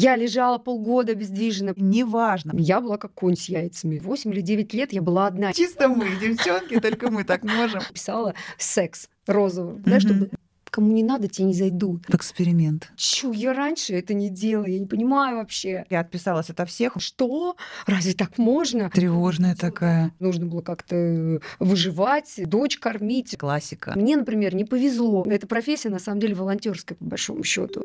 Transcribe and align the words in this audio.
Я 0.00 0.14
лежала 0.14 0.58
полгода 0.58 1.16
бездвижно. 1.16 1.74
Неважно. 1.76 2.52
Я 2.56 2.80
была 2.80 2.98
как 2.98 3.14
конь 3.14 3.36
с 3.36 3.48
яйцами. 3.48 3.98
8 3.98 4.32
или 4.32 4.40
9 4.42 4.72
лет 4.72 4.92
я 4.92 5.02
была 5.02 5.26
одна. 5.26 5.52
Чисто 5.52 5.88
мы, 5.88 6.06
девчонки, 6.20 6.78
только 6.78 7.10
мы 7.10 7.24
так 7.24 7.42
можем. 7.42 7.80
Писала 7.92 8.34
секс 8.58 9.08
розовым, 9.26 9.82
да, 9.84 9.98
чтобы 9.98 10.30
кому 10.70 10.92
не 10.92 11.02
надо, 11.02 11.26
те 11.26 11.42
не 11.42 11.52
зайдут. 11.52 12.08
Эксперимент. 12.08 12.92
Чу, 12.96 13.32
я 13.32 13.52
раньше 13.54 13.94
это 13.94 14.14
не 14.14 14.28
делала, 14.28 14.66
я 14.66 14.78
не 14.78 14.86
понимаю 14.86 15.38
вообще. 15.38 15.84
Я 15.90 16.00
отписалась 16.00 16.50
ото 16.50 16.64
всех. 16.66 16.92
Что? 16.98 17.56
Разве 17.86 18.12
так 18.12 18.38
можно? 18.38 18.90
Тревожная 18.90 19.56
такая. 19.56 20.12
Нужно 20.20 20.46
было 20.46 20.60
как-то 20.60 21.40
выживать, 21.58 22.34
дочь 22.36 22.78
кормить. 22.78 23.36
Классика. 23.36 23.94
Мне, 23.96 24.16
например, 24.16 24.54
не 24.54 24.64
повезло. 24.64 25.24
Эта 25.26 25.48
профессия 25.48 25.88
на 25.88 25.98
самом 25.98 26.20
деле 26.20 26.36
волонтерская, 26.36 26.96
по 26.96 27.04
большому 27.04 27.42
счету. 27.42 27.82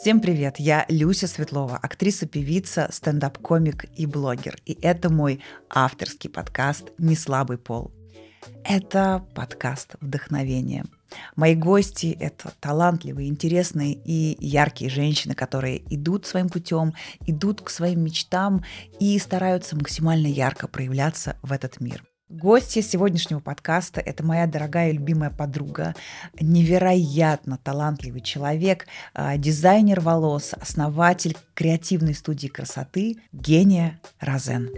Всем 0.00 0.20
привет! 0.20 0.60
Я 0.60 0.86
Люся 0.88 1.26
Светлова, 1.26 1.76
актриса, 1.76 2.24
певица, 2.24 2.88
стендап-комик 2.92 3.86
и 3.96 4.06
блогер. 4.06 4.56
И 4.64 4.78
это 4.80 5.12
мой 5.12 5.42
авторский 5.68 6.30
подкаст 6.30 6.92
«Не 6.98 7.16
слабый 7.16 7.58
пол». 7.58 7.90
Это 8.62 9.26
подкаст 9.34 9.96
вдохновения. 10.00 10.84
Мои 11.34 11.56
гости— 11.56 12.16
это 12.20 12.52
талантливые, 12.60 13.28
интересные 13.28 13.94
и 13.94 14.36
яркие 14.38 14.88
женщины, 14.88 15.34
которые 15.34 15.82
идут 15.92 16.26
своим 16.26 16.48
путем, 16.48 16.94
идут 17.26 17.62
к 17.62 17.68
своим 17.68 18.04
мечтам 18.04 18.64
и 19.00 19.18
стараются 19.18 19.74
максимально 19.74 20.28
ярко 20.28 20.68
проявляться 20.68 21.36
в 21.42 21.50
этот 21.50 21.80
мир. 21.80 22.04
Гостья 22.28 22.82
сегодняшнего 22.82 23.40
подкаста– 23.40 24.00
это 24.04 24.22
моя 24.22 24.46
дорогая 24.46 24.90
и 24.90 24.92
любимая 24.92 25.30
подруга, 25.30 25.94
невероятно 26.38 27.56
талантливый 27.56 28.20
человек, 28.20 28.86
а, 29.14 29.38
дизайнер 29.38 30.00
волос, 30.00 30.52
основатель 30.60 31.38
креативной 31.54 32.14
студии 32.14 32.48
красоты 32.48 33.16
Гения 33.32 33.98
Розен. 34.20 34.68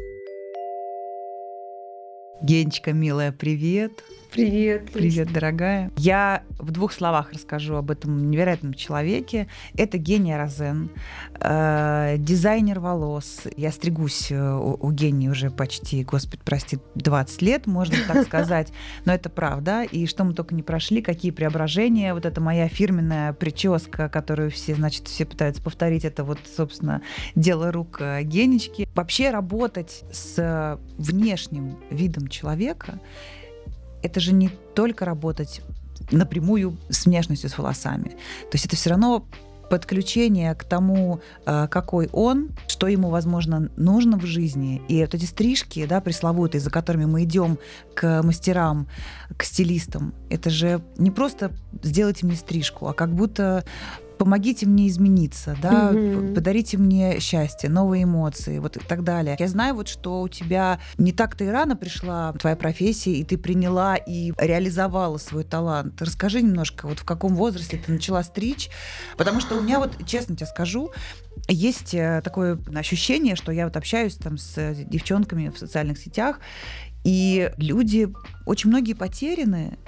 Генечка, 2.40 2.92
милая, 2.92 3.32
привет. 3.32 4.04
Привет. 4.32 4.92
Привет, 4.92 5.32
дорогая. 5.32 5.90
Я 5.96 6.44
в 6.58 6.70
двух 6.70 6.92
словах 6.92 7.32
расскажу 7.32 7.74
об 7.74 7.90
этом 7.90 8.30
невероятном 8.30 8.74
человеке. 8.74 9.48
Это 9.76 9.98
Гения 9.98 10.38
Розен, 10.38 10.90
э, 11.40 12.14
дизайнер 12.16 12.78
волос. 12.78 13.42
Я 13.56 13.72
стригусь 13.72 14.30
э, 14.30 14.40
у, 14.40 14.76
у 14.80 14.92
Гении 14.92 15.28
уже 15.28 15.50
почти, 15.50 16.04
господи, 16.04 16.42
прости, 16.44 16.78
20 16.94 17.42
лет, 17.42 17.66
можно 17.66 17.96
так 18.06 18.24
сказать. 18.26 18.72
Но 19.04 19.12
это 19.12 19.30
правда. 19.30 19.82
И 19.82 20.06
что 20.06 20.22
мы 20.22 20.32
только 20.32 20.54
не 20.54 20.62
прошли, 20.62 21.02
какие 21.02 21.32
преображения. 21.32 22.14
Вот 22.14 22.24
это 22.24 22.40
моя 22.40 22.68
фирменная 22.68 23.32
прическа, 23.32 24.08
которую 24.08 24.52
все, 24.52 24.76
значит, 24.76 25.08
все 25.08 25.26
пытаются 25.26 25.60
повторить. 25.60 26.04
Это 26.04 26.22
вот, 26.22 26.38
собственно, 26.56 27.02
дело 27.34 27.72
рук 27.72 28.00
э, 28.00 28.22
Генечки. 28.22 28.88
Вообще 28.94 29.30
работать 29.30 30.04
с 30.12 30.78
внешним 30.98 31.78
видом 31.90 32.28
человека 32.28 33.00
это 34.02 34.20
же 34.20 34.32
не 34.32 34.48
только 34.74 35.04
работать 35.04 35.62
напрямую 36.10 36.76
с 36.88 37.06
внешностью, 37.06 37.50
с 37.50 37.58
волосами. 37.58 38.10
То 38.50 38.54
есть 38.54 38.66
это 38.66 38.76
все 38.76 38.90
равно 38.90 39.26
подключение 39.70 40.54
к 40.54 40.64
тому, 40.64 41.20
э, 41.46 41.68
какой 41.70 42.08
он, 42.12 42.50
что 42.66 42.88
ему, 42.88 43.08
возможно, 43.08 43.70
нужно 43.76 44.18
в 44.18 44.26
жизни. 44.26 44.82
И 44.88 45.00
вот 45.00 45.14
эти 45.14 45.24
стрижки, 45.24 45.86
да, 45.86 46.00
пресловутые, 46.00 46.60
за 46.60 46.70
которыми 46.70 47.04
мы 47.04 47.22
идем 47.22 47.56
к 47.94 48.22
мастерам, 48.22 48.88
к 49.36 49.44
стилистам, 49.44 50.12
это 50.28 50.50
же 50.50 50.82
не 50.98 51.12
просто 51.12 51.52
сделайте 51.82 52.26
мне 52.26 52.36
стрижку, 52.36 52.88
а 52.88 52.92
как 52.92 53.14
будто 53.14 53.64
помогите 54.20 54.66
мне 54.66 54.86
измениться, 54.88 55.56
да, 55.62 55.92
угу. 55.94 56.34
подарите 56.34 56.76
мне 56.76 57.20
счастье, 57.20 57.70
новые 57.70 58.04
эмоции, 58.04 58.58
вот 58.58 58.76
и 58.76 58.80
так 58.80 59.02
далее. 59.02 59.34
Я 59.38 59.48
знаю 59.48 59.74
вот, 59.74 59.88
что 59.88 60.20
у 60.20 60.28
тебя 60.28 60.78
не 60.98 61.12
так-то 61.12 61.44
и 61.44 61.48
рано 61.48 61.74
пришла 61.74 62.34
твоя 62.34 62.54
профессия, 62.54 63.14
и 63.14 63.24
ты 63.24 63.38
приняла 63.38 63.96
и 63.96 64.32
реализовала 64.36 65.16
свой 65.16 65.44
талант. 65.44 66.02
Расскажи 66.02 66.42
немножко, 66.42 66.86
вот 66.86 66.98
в 66.98 67.04
каком 67.04 67.34
возрасте 67.34 67.78
ты 67.78 67.92
начала 67.92 68.22
стричь, 68.22 68.68
потому 69.16 69.40
что 69.40 69.56
у 69.56 69.62
меня 69.62 69.78
вот, 69.78 69.96
честно 70.04 70.36
тебе 70.36 70.46
скажу, 70.46 70.90
есть 71.48 71.94
э, 71.94 72.20
такое 72.22 72.58
ощущение, 72.74 73.36
что 73.36 73.52
я 73.52 73.64
вот 73.64 73.78
общаюсь 73.78 74.16
там 74.16 74.36
с 74.36 74.74
девчонками 74.84 75.48
в 75.48 75.56
социальных 75.56 75.96
сетях, 75.96 76.40
и 77.04 77.50
люди, 77.56 78.12
очень 78.44 78.68
многие 78.68 78.92
потеряны, 78.92 79.78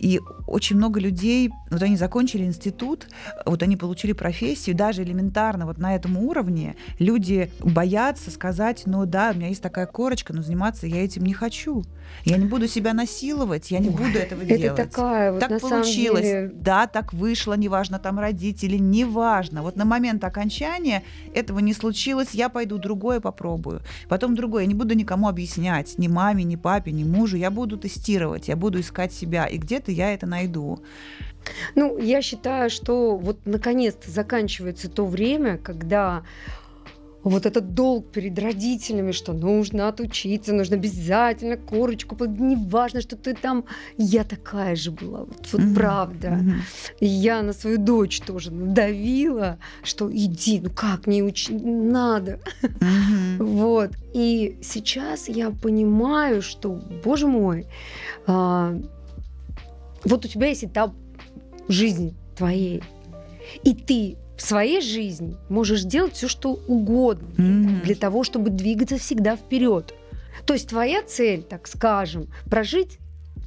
и 0.00 0.20
очень 0.46 0.76
много 0.76 0.98
людей, 0.98 1.50
вот 1.70 1.82
они 1.82 1.96
закончили 1.96 2.44
институт, 2.44 3.06
вот 3.44 3.62
они 3.62 3.76
получили 3.76 4.12
профессию, 4.12 4.74
даже 4.74 5.02
элементарно 5.02 5.66
вот 5.66 5.78
на 5.78 5.94
этом 5.94 6.16
уровне 6.16 6.74
люди 6.98 7.50
боятся 7.60 8.30
сказать, 8.30 8.82
ну 8.86 9.04
да, 9.06 9.30
у 9.32 9.36
меня 9.36 9.48
есть 9.48 9.62
такая 9.62 9.86
корочка, 9.86 10.32
но 10.32 10.42
заниматься 10.42 10.86
я 10.86 11.04
этим 11.04 11.24
не 11.24 11.34
хочу. 11.34 11.84
Я 12.24 12.36
не 12.36 12.46
буду 12.46 12.66
себя 12.68 12.92
насиловать, 12.92 13.70
я 13.70 13.78
не 13.78 13.90
буду 13.90 14.18
этого 14.18 14.42
это 14.42 14.58
делать. 14.58 14.76
такая 14.76 15.32
вот, 15.32 15.40
так 15.40 15.50
на 15.50 15.58
получилось. 15.60 16.22
Деле... 16.22 16.50
Да, 16.52 16.86
так 16.86 17.12
вышло, 17.12 17.54
неважно, 17.54 17.98
там 17.98 18.18
родители, 18.18 18.76
неважно. 18.76 19.62
Вот 19.62 19.76
на 19.76 19.84
момент 19.84 20.24
окончания 20.24 21.02
этого 21.34 21.60
не 21.60 21.72
случилось, 21.72 22.30
я 22.32 22.48
пойду 22.48 22.78
другое 22.78 23.20
попробую. 23.20 23.82
Потом 24.08 24.34
другое. 24.34 24.62
Я 24.62 24.68
не 24.68 24.74
буду 24.74 24.94
никому 24.94 25.28
объяснять, 25.28 25.98
ни 25.98 26.08
маме, 26.08 26.44
ни 26.44 26.56
папе, 26.56 26.92
ни 26.92 27.04
мужу. 27.04 27.36
Я 27.36 27.50
буду 27.50 27.78
тестировать, 27.78 28.48
я 28.48 28.56
буду 28.56 28.80
искать 28.80 29.12
себя. 29.12 29.46
И 29.46 29.56
где-то 29.56 29.89
я 29.90 30.14
это 30.14 30.26
найду. 30.26 30.80
Ну, 31.74 31.98
я 31.98 32.22
считаю, 32.22 32.70
что 32.70 33.16
вот 33.16 33.38
наконец-то 33.44 34.10
заканчивается 34.10 34.90
то 34.90 35.06
время, 35.06 35.58
когда 35.58 36.22
вот 37.22 37.46
этот 37.46 37.74
долг 37.74 38.12
перед 38.12 38.38
родителями, 38.38 39.12
что 39.12 39.32
нужно 39.32 39.88
отучиться, 39.88 40.54
нужно 40.54 40.76
обязательно 40.76 41.56
корочку, 41.56 42.16
неважно, 42.24 43.00
что 43.00 43.16
ты 43.16 43.34
там. 43.34 43.64
Я 43.98 44.24
такая 44.24 44.76
же 44.76 44.90
была, 44.90 45.20
вот, 45.20 45.48
вот 45.52 45.60
mm-hmm. 45.60 45.74
правда. 45.74 46.28
Mm-hmm. 46.28 46.60
И 47.00 47.06
я 47.06 47.42
на 47.42 47.52
свою 47.52 47.78
дочь 47.78 48.20
тоже 48.20 48.50
надавила, 48.50 49.58
что 49.82 50.10
иди, 50.10 50.60
ну 50.60 50.70
как, 50.70 51.06
не 51.06 51.22
учи, 51.22 51.52
надо. 51.52 52.40
Mm-hmm. 52.62 53.36
вот. 53.38 53.90
И 54.14 54.58
сейчас 54.62 55.28
я 55.28 55.50
понимаю, 55.50 56.40
что, 56.42 56.80
боже 57.04 57.26
мой, 57.26 57.66
а, 58.26 58.80
вот 60.04 60.24
у 60.24 60.28
тебя 60.28 60.48
есть 60.48 60.64
этап 60.64 60.92
жизни 61.68 62.14
твоей, 62.36 62.82
и 63.62 63.74
ты 63.74 64.16
в 64.36 64.42
своей 64.42 64.80
жизни 64.80 65.36
можешь 65.48 65.82
делать 65.82 66.14
все, 66.14 66.28
что 66.28 66.54
угодно 66.66 67.28
mm-hmm. 67.36 67.82
для 67.82 67.94
того, 67.94 68.24
чтобы 68.24 68.50
двигаться 68.50 68.96
всегда 68.96 69.36
вперед. 69.36 69.94
То 70.46 70.54
есть 70.54 70.68
твоя 70.68 71.02
цель, 71.02 71.42
так 71.42 71.66
скажем, 71.66 72.28
прожить 72.48 72.98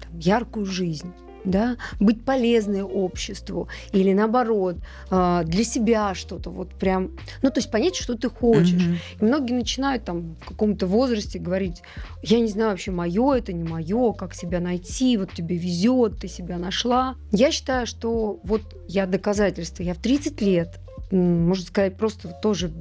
там, 0.02 0.19
яркую 0.19 0.66
жизнь 0.66 1.12
да, 1.45 1.77
быть 1.99 2.23
полезной 2.23 2.81
обществу 2.81 3.67
или 3.91 4.13
наоборот 4.13 4.77
а, 5.09 5.43
для 5.43 5.63
себя 5.63 6.13
что-то 6.15 6.49
вот 6.49 6.69
прям, 6.75 7.11
ну 7.41 7.49
то 7.49 7.59
есть 7.59 7.71
понять, 7.71 7.95
что 7.95 8.15
ты 8.15 8.29
хочешь. 8.29 8.73
Mm-hmm. 8.73 8.97
И 9.21 9.25
многие 9.25 9.53
начинают 9.53 10.03
там 10.03 10.35
в 10.41 10.49
каком-то 10.49 10.87
возрасте 10.87 11.39
говорить, 11.39 11.81
я 12.21 12.39
не 12.39 12.47
знаю 12.47 12.71
вообще 12.71 12.91
мое 12.91 13.33
это 13.33 13.53
не 13.53 13.63
мое, 13.63 14.13
как 14.13 14.33
себя 14.35 14.59
найти, 14.59 15.17
вот 15.17 15.33
тебе 15.33 15.57
везет, 15.57 16.19
ты 16.19 16.27
себя 16.27 16.57
нашла. 16.57 17.15
Я 17.31 17.51
считаю, 17.51 17.87
что 17.87 18.39
вот 18.43 18.61
я 18.87 19.05
доказательство, 19.05 19.83
я 19.83 19.93
в 19.93 19.97
30 19.97 20.41
лет 20.41 20.79
можно 21.13 21.65
сказать, 21.65 21.97
просто 21.97 22.29
тоже 22.41 22.71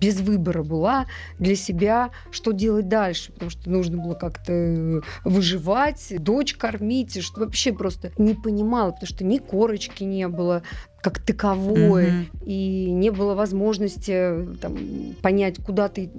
без 0.00 0.20
выбора 0.20 0.62
была 0.62 1.06
для 1.38 1.54
себя, 1.54 2.10
что 2.30 2.52
делать 2.52 2.88
дальше, 2.88 3.32
потому 3.32 3.50
что 3.50 3.70
нужно 3.70 3.98
было 3.98 4.14
как-то 4.14 5.02
выживать, 5.24 6.12
дочь 6.18 6.54
кормить, 6.54 7.22
что 7.22 7.40
вообще 7.40 7.72
просто 7.72 8.10
не 8.18 8.34
понимала, 8.34 8.92
потому 8.92 9.06
что 9.06 9.24
ни 9.24 9.38
корочки 9.38 10.04
не 10.04 10.26
было 10.28 10.62
как 11.02 11.18
таковое, 11.18 12.10
mm-hmm. 12.10 12.44
и 12.44 12.90
не 12.90 13.10
было 13.10 13.34
возможности 13.34 14.46
там, 14.60 14.76
понять, 15.22 15.56
куда 15.64 15.88
ты 15.88 16.10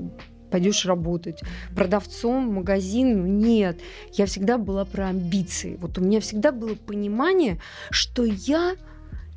пойдешь 0.50 0.86
работать. 0.86 1.42
Продавцом, 1.76 2.54
магазин, 2.54 3.40
нет. 3.40 3.80
Я 4.14 4.26
всегда 4.26 4.58
была 4.58 4.86
про 4.86 5.08
амбиции. 5.08 5.78
Вот 5.80 5.98
у 5.98 6.02
меня 6.02 6.20
всегда 6.20 6.52
было 6.52 6.76
понимание, 6.76 7.60
что 7.90 8.26
я 8.26 8.76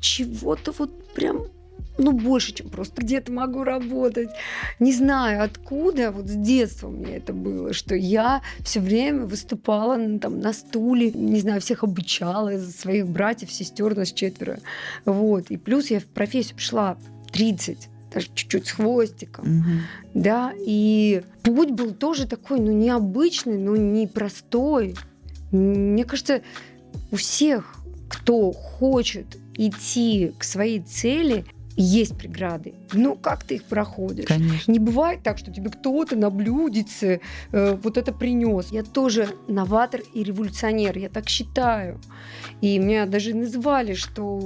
чего-то 0.01 0.73
вот 0.77 1.13
прям 1.13 1.45
ну, 1.97 2.11
больше, 2.11 2.53
чем 2.53 2.69
просто 2.69 3.01
где-то 3.01 3.31
могу 3.31 3.63
работать. 3.63 4.29
Не 4.79 4.93
знаю, 4.93 5.43
откуда, 5.43 6.11
вот 6.11 6.27
с 6.27 6.35
детства 6.35 6.87
у 6.87 6.91
меня 6.91 7.17
это 7.17 7.33
было, 7.33 7.73
что 7.73 7.95
я 7.95 8.41
все 8.59 8.79
время 8.79 9.25
выступала 9.25 9.97
там, 10.19 10.39
на 10.39 10.53
стуле, 10.53 11.11
не 11.11 11.39
знаю, 11.39 11.61
всех 11.61 11.83
обучала, 11.83 12.57
своих 12.59 13.07
братьев, 13.07 13.51
сестер, 13.51 13.95
нас 13.95 14.11
четверо. 14.11 14.59
Вот. 15.05 15.51
И 15.51 15.57
плюс 15.57 15.89
я 15.89 15.99
в 15.99 16.05
профессию 16.05 16.57
пришла 16.57 16.97
30 17.31 17.89
даже 18.13 18.27
чуть-чуть 18.33 18.67
с 18.67 18.71
хвостиком, 18.71 19.59
угу. 19.59 19.69
да, 20.13 20.53
и 20.57 21.21
путь 21.43 21.71
был 21.71 21.91
тоже 21.93 22.25
такой, 22.25 22.61
ну, 22.61 22.71
необычный, 22.71 23.57
но 23.57 23.75
непростой. 23.75 24.95
Мне 25.51 26.05
кажется, 26.05 26.41
у 27.11 27.17
всех, 27.17 27.75
кто 28.07 28.53
хочет 28.53 29.37
идти 29.57 30.31
к 30.39 30.45
своей 30.45 30.79
цели, 30.79 31.45
есть 31.77 32.17
преграды. 32.17 32.73
Но 32.93 33.15
как 33.15 33.43
ты 33.43 33.55
их 33.55 33.63
проходишь? 33.63 34.25
Конечно. 34.25 34.71
Не 34.71 34.79
бывает 34.79 35.23
так, 35.23 35.37
что 35.37 35.51
тебе 35.51 35.69
кто-то 35.69 36.15
на 36.15 36.29
блюдице 36.29 37.21
э, 37.51 37.77
вот 37.81 37.97
это 37.97 38.13
принес. 38.13 38.71
Я 38.71 38.83
тоже 38.83 39.29
новатор 39.47 40.01
и 40.13 40.23
революционер, 40.23 40.97
я 40.97 41.09
так 41.09 41.29
считаю. 41.29 41.99
И 42.61 42.79
меня 42.79 43.05
даже 43.05 43.33
называли, 43.33 43.93
что 43.93 44.39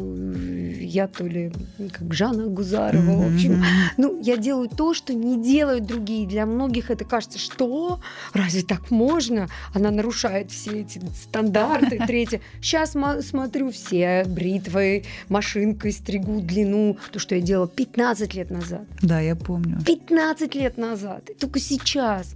я 0.79 1.07
то 1.07 1.25
ли 1.25 1.51
как 1.93 2.13
Жанна 2.13 2.47
Гузарова, 2.47 3.01
mm-hmm. 3.01 3.29
в 3.29 3.33
общем. 3.33 3.63
Ну, 3.97 4.19
я 4.21 4.37
делаю 4.37 4.69
то, 4.69 4.93
что 4.93 5.13
не 5.13 5.41
делают 5.41 5.85
другие. 5.85 6.27
Для 6.27 6.45
многих 6.45 6.89
это 6.89 7.05
кажется, 7.05 7.37
что 7.37 7.99
разве 8.33 8.63
так 8.63 8.89
можно? 8.89 9.47
Она 9.73 9.91
нарушает 9.91 10.51
все 10.51 10.81
эти 10.81 10.99
стандарты. 11.15 12.01
Третье. 12.07 12.41
Сейчас 12.61 12.95
смотрю 13.21 13.71
все 13.71 14.25
бритвой, 14.25 15.05
машинкой 15.27 15.91
стригу 15.91 16.41
длину, 16.41 16.97
то, 17.19 17.21
что 17.21 17.35
я 17.35 17.41
делала 17.41 17.67
15 17.67 18.33
лет 18.33 18.49
назад. 18.49 18.83
Да, 19.01 19.19
я 19.19 19.35
помню. 19.35 19.77
15 19.85 20.55
лет 20.55 20.77
назад. 20.77 21.29
И 21.29 21.33
только 21.33 21.59
сейчас. 21.59 22.35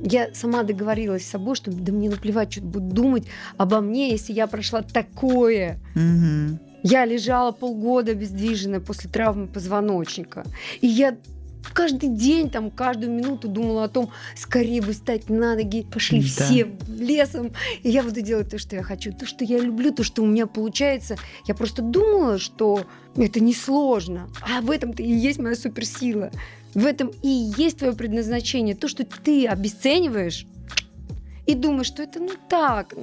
Я 0.00 0.34
сама 0.34 0.64
договорилась 0.64 1.24
с 1.24 1.30
собой, 1.30 1.54
что 1.54 1.70
да 1.70 1.92
мне 1.92 2.10
наплевать, 2.10 2.52
что 2.52 2.62
будут 2.62 2.88
думать 2.88 3.26
обо 3.56 3.80
мне, 3.80 4.10
если 4.10 4.32
я 4.32 4.48
прошла 4.48 4.82
такое. 4.82 5.78
Угу. 5.94 6.58
Я 6.82 7.04
лежала 7.04 7.52
полгода 7.52 8.12
обездвиженная 8.12 8.80
после 8.80 9.08
травмы 9.08 9.46
позвоночника. 9.46 10.44
И 10.80 10.88
я 10.88 11.16
каждый 11.72 12.08
день, 12.08 12.50
там, 12.50 12.70
каждую 12.70 13.12
минуту 13.12 13.48
думала 13.48 13.84
о 13.84 13.88
том, 13.88 14.10
скорее 14.36 14.82
бы 14.82 14.92
встать 14.92 15.28
на 15.30 15.54
ноги, 15.54 15.82
пошли 15.82 16.20
да. 16.20 16.26
все 16.26 16.68
лесом, 16.88 17.52
и 17.82 17.90
я 17.90 18.02
буду 18.02 18.20
делать 18.20 18.50
то, 18.50 18.58
что 18.58 18.76
я 18.76 18.82
хочу, 18.82 19.12
то, 19.12 19.26
что 19.26 19.44
я 19.44 19.58
люблю, 19.58 19.92
то, 19.92 20.04
что 20.04 20.22
у 20.22 20.26
меня 20.26 20.46
получается. 20.46 21.16
Я 21.46 21.54
просто 21.54 21.82
думала, 21.82 22.38
что 22.38 22.84
это 23.16 23.40
несложно, 23.40 24.28
а 24.42 24.60
в 24.60 24.70
этом-то 24.70 25.02
и 25.02 25.10
есть 25.10 25.38
моя 25.38 25.54
суперсила. 25.54 26.30
В 26.74 26.86
этом 26.86 27.12
и 27.22 27.52
есть 27.56 27.78
твое 27.78 27.92
предназначение. 27.92 28.74
То, 28.74 28.88
что 28.88 29.04
ты 29.04 29.46
обесцениваешь, 29.46 30.46
и 31.46 31.54
думаешь, 31.54 31.86
что 31.86 32.02
это 32.02 32.20
ну 32.20 32.30
так. 32.48 32.94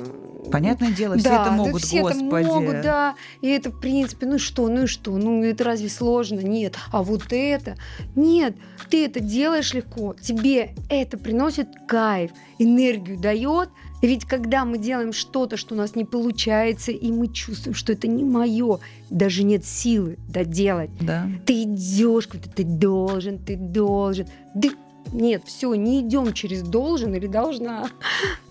Понятное 0.51 0.91
дело, 0.91 1.17
все 1.17 1.29
да, 1.29 1.41
это 1.43 1.51
могут, 1.51 1.81
да, 1.81 1.87
все 1.87 2.01
господи. 2.01 2.23
это 2.23 2.47
могут, 2.47 2.81
да. 2.81 3.15
И 3.41 3.47
это, 3.47 3.69
в 3.69 3.79
принципе, 3.79 4.25
ну 4.25 4.39
что, 4.39 4.67
ну 4.67 4.83
и 4.83 4.87
что? 4.87 5.11
Ну 5.17 5.43
это 5.43 5.63
разве 5.63 5.89
сложно? 5.89 6.39
Нет. 6.39 6.75
А 6.91 7.03
вот 7.03 7.31
это? 7.31 7.75
Нет. 8.15 8.55
Ты 8.89 9.05
это 9.05 9.19
делаешь 9.19 9.73
легко. 9.73 10.15
Тебе 10.19 10.71
это 10.89 11.17
приносит 11.17 11.67
кайф, 11.87 12.31
энергию 12.57 13.19
дает. 13.19 13.69
Ведь 14.01 14.25
когда 14.25 14.65
мы 14.65 14.79
делаем 14.79 15.13
что-то, 15.13 15.57
что 15.57 15.75
у 15.75 15.77
нас 15.77 15.95
не 15.95 16.05
получается, 16.05 16.91
и 16.91 17.11
мы 17.11 17.27
чувствуем, 17.27 17.75
что 17.75 17.93
это 17.93 18.07
не 18.07 18.23
мое, 18.23 18.79
даже 19.11 19.43
нет 19.43 19.63
силы 19.63 20.17
доделать, 20.27 20.89
да. 20.99 21.27
ты 21.45 21.63
идешь 21.63 22.27
ты 22.55 22.63
должен, 22.63 23.37
ты 23.37 23.55
должен. 23.55 24.25
Да 24.55 24.69
нет, 25.11 25.43
все, 25.45 25.73
не 25.73 26.01
идем 26.01 26.33
через 26.33 26.61
должен 26.61 27.13
или 27.13 27.27
должна. 27.27 27.89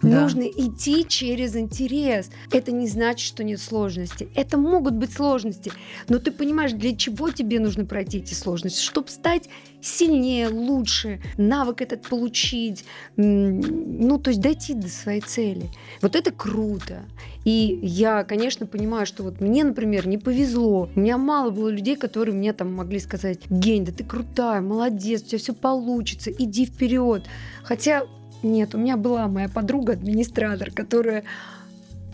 Да. 0.03 0.23
Нужно 0.23 0.45
идти 0.45 1.05
через 1.07 1.55
интерес. 1.57 2.31
Это 2.51 2.73
не 2.73 2.89
значит, 2.89 3.27
что 3.27 3.45
нет 3.45 3.61
сложности. 3.61 4.31
Это 4.35 4.57
могут 4.57 4.95
быть 4.95 5.13
сложности. 5.13 5.73
Но 6.09 6.19
ты 6.19 6.33
понимаешь, 6.33 6.73
для 6.73 6.97
чего 6.97 7.29
тебе 7.29 7.61
нужно 7.61 7.85
пройти 7.85 8.17
эти 8.17 8.33
сложности? 8.33 8.81
Чтобы 8.81 9.11
стать 9.11 9.51
сильнее, 9.83 10.49
лучше, 10.49 11.21
навык 11.37 11.83
этот 11.83 12.03
получить, 12.03 12.85
ну, 13.17 14.19
то 14.19 14.31
есть 14.31 14.41
дойти 14.41 14.75
до 14.75 14.89
своей 14.89 15.21
цели. 15.21 15.71
Вот 16.03 16.17
это 16.17 16.31
круто. 16.33 17.05
И 17.45 17.79
я, 17.83 18.25
конечно, 18.25 18.67
понимаю, 18.67 19.07
что 19.07 19.23
вот 19.23 19.41
мне, 19.41 19.65
например, 19.65 20.07
не 20.07 20.19
повезло. 20.19 20.91
У 20.95 21.01
меня 21.01 21.17
мало 21.17 21.51
было 21.51 21.69
людей, 21.69 21.97
которые 21.97 22.35
мне 22.35 22.53
там 22.53 22.75
могли 22.75 22.99
сказать, 22.99 23.39
Гень, 23.49 23.85
да 23.85 23.93
ты 23.93 24.05
крутая, 24.05 24.61
молодец, 24.61 25.23
у 25.23 25.27
тебя 25.27 25.39
все 25.39 25.55
получится, 25.55 26.31
иди 26.31 26.67
вперед. 26.67 27.25
Хотя 27.63 28.07
нет, 28.43 28.75
у 28.75 28.79
меня 28.79 28.97
была 28.97 29.29
моя 29.29 29.49
подруга, 29.49 29.95
администратор, 29.95 30.71
которая 30.71 31.25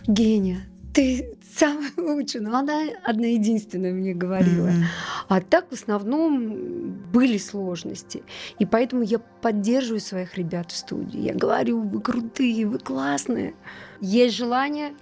Геня, 0.07 0.61
ты 0.93 1.36
самая 1.57 1.91
лучшая. 1.97 2.41
Но 2.41 2.57
она 2.57 2.83
одна 3.03 3.27
единственная 3.27 3.91
мне 3.91 4.13
говорила. 4.13 4.67
Mm-hmm. 4.67 4.83
А 5.27 5.41
так 5.41 5.67
в 5.69 5.73
основном 5.73 6.93
были 7.11 7.37
сложности. 7.37 8.23
И 8.59 8.65
поэтому 8.65 9.03
я 9.03 9.19
поддерживаю 9.19 9.99
своих 9.99 10.37
ребят 10.37 10.71
в 10.71 10.77
студии. 10.77 11.19
Я 11.19 11.33
говорю, 11.33 11.81
вы 11.81 12.01
крутые, 12.01 12.65
вы 12.65 12.79
классные. 12.79 13.53
Есть 13.99 14.35
желание, 14.35 14.93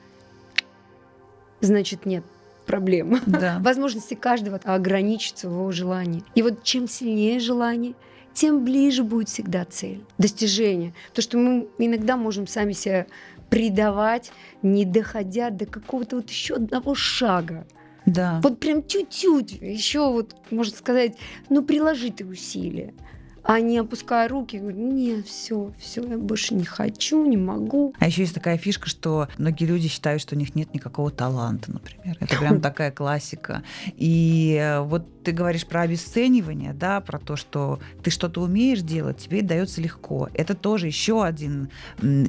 значит 1.61 2.05
нет 2.05 2.23
проблем. 2.65 3.19
Да. 3.25 3.59
Возможности 3.63 4.13
каждого 4.15 4.59
ограничиться 4.63 5.49
в 5.49 5.53
его 5.53 5.71
желании. 5.71 6.23
И 6.33 6.41
вот 6.41 6.63
чем 6.63 6.87
сильнее 6.87 7.39
желание, 7.39 7.93
тем 8.33 8.65
ближе 8.65 9.03
будет 9.03 9.29
всегда 9.29 9.65
цель, 9.65 10.03
достижение. 10.17 10.93
То, 11.13 11.21
что 11.21 11.37
мы 11.37 11.67
иногда 11.77 12.17
можем 12.17 12.47
сами 12.47 12.73
себя 12.73 13.07
предавать, 13.55 14.33
не 14.61 14.83
доходя 14.83 15.49
до 15.49 15.65
какого-то 15.65 16.17
вот 16.17 16.29
еще 16.29 16.55
одного 16.55 16.93
шага. 16.93 17.65
Да. 18.05 18.41
Вот 18.43 18.59
прям 18.59 18.85
чуть-чуть, 18.85 19.53
еще 19.53 20.11
вот, 20.11 20.35
можно 20.51 20.75
сказать, 20.75 21.15
ну, 21.49 21.63
приложи 21.63 22.11
ты 22.11 22.25
усилия 22.25 22.93
а 23.47 23.59
не 23.59 23.77
опуская 23.77 24.27
руки, 24.27 24.57
говорю, 24.57 24.77
нет, 24.77 25.27
все, 25.27 25.71
все, 25.79 26.03
я 26.03 26.17
больше 26.17 26.55
не 26.55 26.65
хочу, 26.65 27.23
не 27.25 27.37
могу. 27.37 27.93
А 27.99 28.07
еще 28.07 28.21
есть 28.21 28.33
такая 28.33 28.57
фишка, 28.57 28.89
что 28.89 29.27
многие 29.37 29.65
люди 29.65 29.87
считают, 29.87 30.21
что 30.21 30.35
у 30.35 30.37
них 30.39 30.55
нет 30.55 30.73
никакого 30.73 31.11
таланта, 31.11 31.71
например. 31.71 32.17
Это 32.19 32.37
прям 32.37 32.59
такая 32.61 32.91
классика. 32.91 33.61
И 33.97 34.57
э, 34.59 34.79
вот 34.81 35.05
ты 35.25 35.31
говоришь 35.31 35.65
про 35.65 35.81
обесценивание, 35.81 36.73
да, 36.73 37.01
про 37.01 37.19
то, 37.19 37.35
что 37.35 37.79
ты 38.03 38.11
что-то 38.11 38.41
умеешь 38.41 38.81
делать, 38.81 39.17
тебе 39.17 39.41
дается 39.41 39.81
легко. 39.81 40.29
Это 40.33 40.53
тоже 40.53 40.87
еще 40.87 41.23
один 41.23 41.69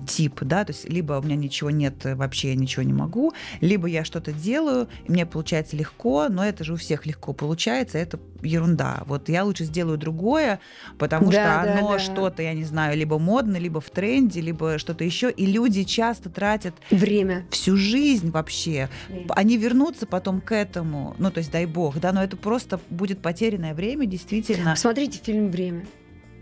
тип, 0.06 0.40
да, 0.40 0.64
то 0.64 0.72
есть 0.72 0.88
либо 0.88 1.14
у 1.14 1.22
меня 1.22 1.36
ничего 1.36 1.70
нет, 1.70 1.94
вообще 2.04 2.48
я 2.50 2.54
ничего 2.54 2.82
не 2.82 2.94
могу, 2.94 3.32
либо 3.60 3.86
я 3.86 4.04
что-то 4.04 4.32
делаю, 4.32 4.88
и 5.04 5.12
мне 5.12 5.26
получается 5.26 5.76
легко, 5.76 6.28
но 6.30 6.44
это 6.44 6.64
же 6.64 6.72
у 6.72 6.76
всех 6.76 7.06
легко 7.06 7.32
получается, 7.34 7.98
это 7.98 8.18
ерунда. 8.42 9.02
Вот 9.06 9.28
я 9.28 9.44
лучше 9.44 9.64
сделаю 9.64 9.98
другое, 9.98 10.60
потому 10.98 11.30
да, 11.30 11.62
что 11.62 11.72
оно 11.72 11.88
да, 11.88 11.92
да. 11.94 11.98
что-то, 11.98 12.42
я 12.42 12.54
не 12.54 12.64
знаю, 12.64 12.96
либо 12.96 13.18
модно, 13.18 13.56
либо 13.56 13.80
в 13.80 13.90
тренде, 13.90 14.40
либо 14.40 14.78
что-то 14.78 15.04
еще. 15.04 15.30
И 15.30 15.46
люди 15.46 15.84
часто 15.84 16.30
тратят 16.30 16.74
время, 16.90 17.46
всю 17.50 17.76
жизнь 17.76 18.30
вообще. 18.30 18.88
Время. 19.08 19.26
Они 19.30 19.56
вернутся 19.56 20.06
потом 20.06 20.40
к 20.40 20.54
этому, 20.54 21.14
ну 21.18 21.30
то 21.30 21.38
есть 21.38 21.50
дай 21.50 21.66
бог, 21.66 21.98
да, 22.00 22.12
но 22.12 22.22
это 22.22 22.36
просто 22.36 22.80
будет 22.90 23.20
потерянное 23.20 23.74
время, 23.74 24.06
действительно. 24.06 24.72
Посмотрите 24.72 25.20
фильм 25.22 25.50
«Время». 25.50 25.84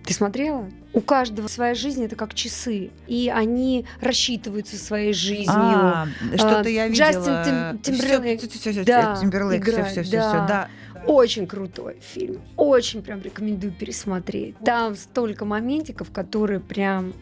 Ты 0.05 0.13
смотрела? 0.13 0.69
У 0.93 1.01
каждого 1.01 1.49
своя 1.49 1.75
жизнь 1.75 2.05
это 2.05 2.15
как 2.15 2.35
часы, 2.35 2.91
и 3.07 3.33
они 3.35 3.87
рассчитываются 4.03 4.77
своей 4.77 5.15
жизнью. 5.15 5.49
А, 5.49 6.07
что-то 6.35 6.69
я 6.69 6.89
видела. 6.89 7.07
Джастин 7.07 7.79
Тимберлейк. 7.79 8.41
Все, 8.41 8.49
все, 8.51 8.73
все, 8.73 8.85
да, 8.85 9.17
Тимберлейк, 9.19 9.63
играет, 9.63 9.87
все, 9.93 10.03
все, 10.03 10.11
все, 10.11 10.17
да. 10.19 10.29
все, 10.29 10.47
да. 10.47 10.69
Очень 11.07 11.47
крутой 11.47 11.97
фильм. 12.01 12.41
Очень 12.57 13.03
прям 13.03 13.23
рекомендую 13.23 13.73
пересмотреть. 13.73 14.57
Там 14.59 14.95
столько 14.95 15.47
моментиков, 15.47 16.11
которые 16.11 16.61
прям 16.61 17.15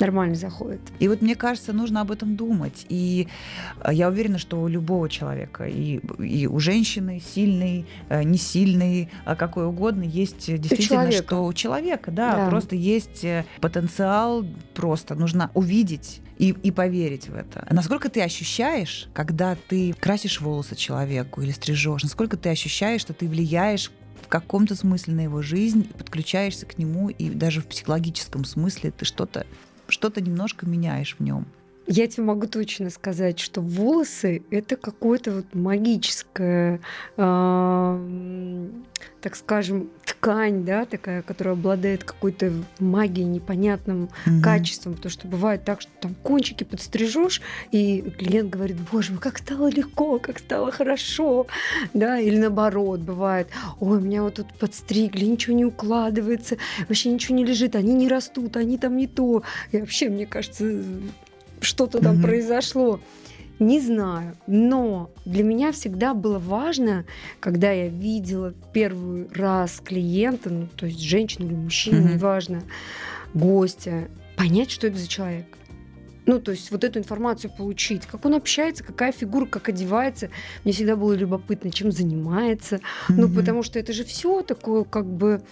нормально 0.00 0.34
заходит. 0.34 0.80
И 0.98 1.08
вот 1.08 1.22
мне 1.22 1.34
кажется, 1.34 1.72
нужно 1.72 2.00
об 2.00 2.10
этом 2.10 2.36
думать. 2.36 2.86
И 2.88 3.28
э, 3.82 3.90
я 3.92 4.08
уверена, 4.08 4.38
что 4.38 4.60
у 4.60 4.68
любого 4.68 5.08
человека, 5.08 5.64
и, 5.64 6.00
и 6.18 6.46
у 6.46 6.58
женщины 6.58 7.20
сильной, 7.20 7.86
э, 8.08 8.22
не 8.22 8.38
сильной, 8.38 9.10
а 9.24 9.36
какой 9.36 9.66
угодно, 9.66 10.02
есть 10.02 10.46
действительно, 10.60 11.12
что 11.12 11.44
у 11.44 11.52
человека, 11.52 12.10
да, 12.10 12.36
да, 12.36 12.48
просто 12.48 12.76
есть 12.76 13.24
э, 13.24 13.44
потенциал, 13.60 14.44
просто 14.74 15.14
нужно 15.14 15.50
увидеть 15.54 16.20
и, 16.38 16.50
и 16.62 16.70
поверить 16.70 17.28
в 17.28 17.34
это. 17.34 17.66
Насколько 17.70 18.08
ты 18.08 18.22
ощущаешь, 18.22 19.08
когда 19.12 19.56
ты 19.68 19.92
красишь 19.92 20.40
волосы 20.40 20.74
человеку 20.74 21.42
или 21.42 21.50
стрижешь, 21.50 22.02
насколько 22.02 22.36
ты 22.36 22.48
ощущаешь, 22.48 23.02
что 23.02 23.12
ты 23.12 23.28
влияешь 23.28 23.92
в 24.22 24.28
каком-то 24.28 24.74
смысле 24.74 25.14
на 25.14 25.20
его 25.20 25.42
жизнь, 25.42 25.86
подключаешься 25.92 26.64
к 26.64 26.78
нему, 26.78 27.10
и 27.10 27.28
даже 27.28 27.60
в 27.60 27.66
психологическом 27.66 28.44
смысле 28.44 28.90
ты 28.90 29.04
что-то 29.04 29.46
что-то 29.90 30.20
немножко 30.20 30.66
меняешь 30.66 31.16
в 31.18 31.22
нем. 31.22 31.46
Я 31.92 32.06
тебе 32.06 32.22
могу 32.22 32.46
точно 32.46 32.88
сказать, 32.88 33.40
что 33.40 33.60
волосы 33.60 34.44
это 34.52 34.76
какое-то 34.76 35.32
вот 35.32 35.54
магическое, 35.54 36.80
э, 37.16 38.68
так 39.20 39.34
скажем, 39.34 39.90
ткань, 40.04 40.64
да, 40.64 40.84
такая, 40.84 41.22
которая 41.22 41.54
обладает 41.54 42.04
какой-то 42.04 42.52
магией, 42.78 43.26
непонятным 43.26 44.08
mm-hmm. 44.24 44.40
качеством. 44.40 44.94
Потому 44.94 45.10
что 45.10 45.26
бывает 45.26 45.64
так, 45.64 45.80
что 45.80 45.90
там 46.00 46.14
кончики 46.14 46.62
подстрижешь, 46.62 47.42
и 47.72 48.02
клиент 48.02 48.50
говорит, 48.50 48.76
боже 48.92 49.10
мой, 49.10 49.20
как 49.20 49.38
стало 49.38 49.66
легко, 49.68 50.20
как 50.20 50.38
стало 50.38 50.70
хорошо, 50.70 51.48
да, 51.92 52.20
или 52.20 52.38
наоборот, 52.38 53.00
бывает, 53.00 53.48
ой, 53.80 54.00
меня 54.00 54.22
вот 54.22 54.34
тут 54.34 54.54
подстригли, 54.60 55.24
ничего 55.24 55.56
не 55.56 55.64
укладывается, 55.64 56.56
вообще 56.86 57.10
ничего 57.10 57.34
не 57.34 57.44
лежит, 57.44 57.74
они 57.74 57.94
не 57.94 58.06
растут, 58.06 58.56
они 58.56 58.78
там 58.78 58.96
не 58.96 59.08
то. 59.08 59.42
И 59.72 59.78
вообще, 59.78 60.08
мне 60.08 60.26
кажется, 60.26 60.84
что-то 61.60 62.00
там 62.00 62.16
mm-hmm. 62.16 62.22
произошло. 62.22 63.00
Не 63.58 63.78
знаю, 63.78 64.36
но 64.46 65.10
для 65.26 65.44
меня 65.44 65.70
всегда 65.72 66.14
было 66.14 66.38
важно, 66.38 67.04
когда 67.40 67.70
я 67.70 67.88
видела 67.88 68.54
первый 68.72 69.28
раз 69.34 69.82
клиента, 69.84 70.48
ну, 70.48 70.66
то 70.74 70.86
есть 70.86 71.00
женщину 71.00 71.46
или 71.46 71.54
мужчину, 71.54 72.00
Мгм. 72.00 72.14
неважно, 72.14 72.62
гостя, 73.34 74.08
понять, 74.36 74.70
что 74.70 74.86
это 74.86 74.96
за 74.96 75.06
человек. 75.06 75.44
Ну, 76.24 76.38
то 76.40 76.52
есть 76.52 76.70
вот 76.70 76.84
эту 76.84 76.98
информацию 76.98 77.50
получить, 77.54 78.06
как 78.06 78.24
он 78.24 78.34
общается, 78.34 78.82
какая 78.82 79.12
фигура, 79.12 79.44
как 79.44 79.68
одевается. 79.68 80.30
Мне 80.64 80.72
всегда 80.72 80.96
было 80.96 81.12
любопытно, 81.12 81.70
чем 81.70 81.92
занимается. 81.92 82.80
Ну, 83.10 83.26
Мгм. 83.26 83.34
потому 83.34 83.62
что 83.62 83.78
это 83.78 83.92
же 83.92 84.04
все 84.04 84.42
такое, 84.42 84.84
как 84.84 85.06
бы, 85.06 85.42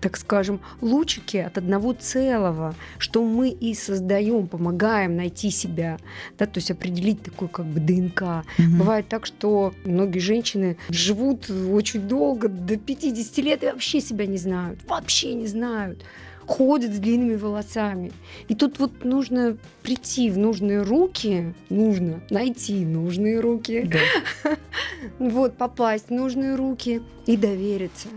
так 0.00 0.16
скажем, 0.16 0.60
лучики 0.80 1.36
от 1.36 1.58
одного 1.58 1.92
целого, 1.92 2.74
что 2.98 3.24
мы 3.24 3.50
и 3.50 3.74
создаем, 3.74 4.46
помогаем 4.48 5.16
найти 5.16 5.50
себя, 5.50 5.98
да, 6.38 6.46
то 6.46 6.58
есть 6.58 6.70
определить 6.70 7.22
такой 7.22 7.48
как 7.48 7.66
бы 7.66 7.80
ДНК. 7.80 8.44
Мгм. 8.58 8.78
Бывает 8.78 9.08
так, 9.08 9.26
что 9.26 9.74
многие 9.84 10.20
женщины 10.20 10.76
живут 10.88 11.50
очень 11.50 12.02
долго, 12.02 12.48
до 12.48 12.76
50 12.76 13.38
лет 13.38 13.62
и 13.62 13.66
вообще 13.66 14.00
себя 14.00 14.26
не 14.26 14.38
знают, 14.38 14.80
вообще 14.88 15.34
не 15.34 15.46
знают 15.46 16.04
ходят 16.46 16.92
с 16.92 16.98
длинными 16.98 17.36
волосами. 17.36 18.10
И 18.48 18.56
тут 18.56 18.80
вот 18.80 19.04
нужно 19.04 19.56
прийти 19.82 20.30
в 20.30 20.38
нужные 20.38 20.82
руки, 20.82 21.54
нужно 21.68 22.20
найти 22.28 22.84
нужные 22.84 23.38
руки, 23.38 23.88
Да. 23.88 24.56
вот, 25.20 25.56
попасть 25.56 26.08
в 26.08 26.10
нужные 26.10 26.56
руки 26.56 27.02
и 27.26 27.36
довериться. 27.36 28.08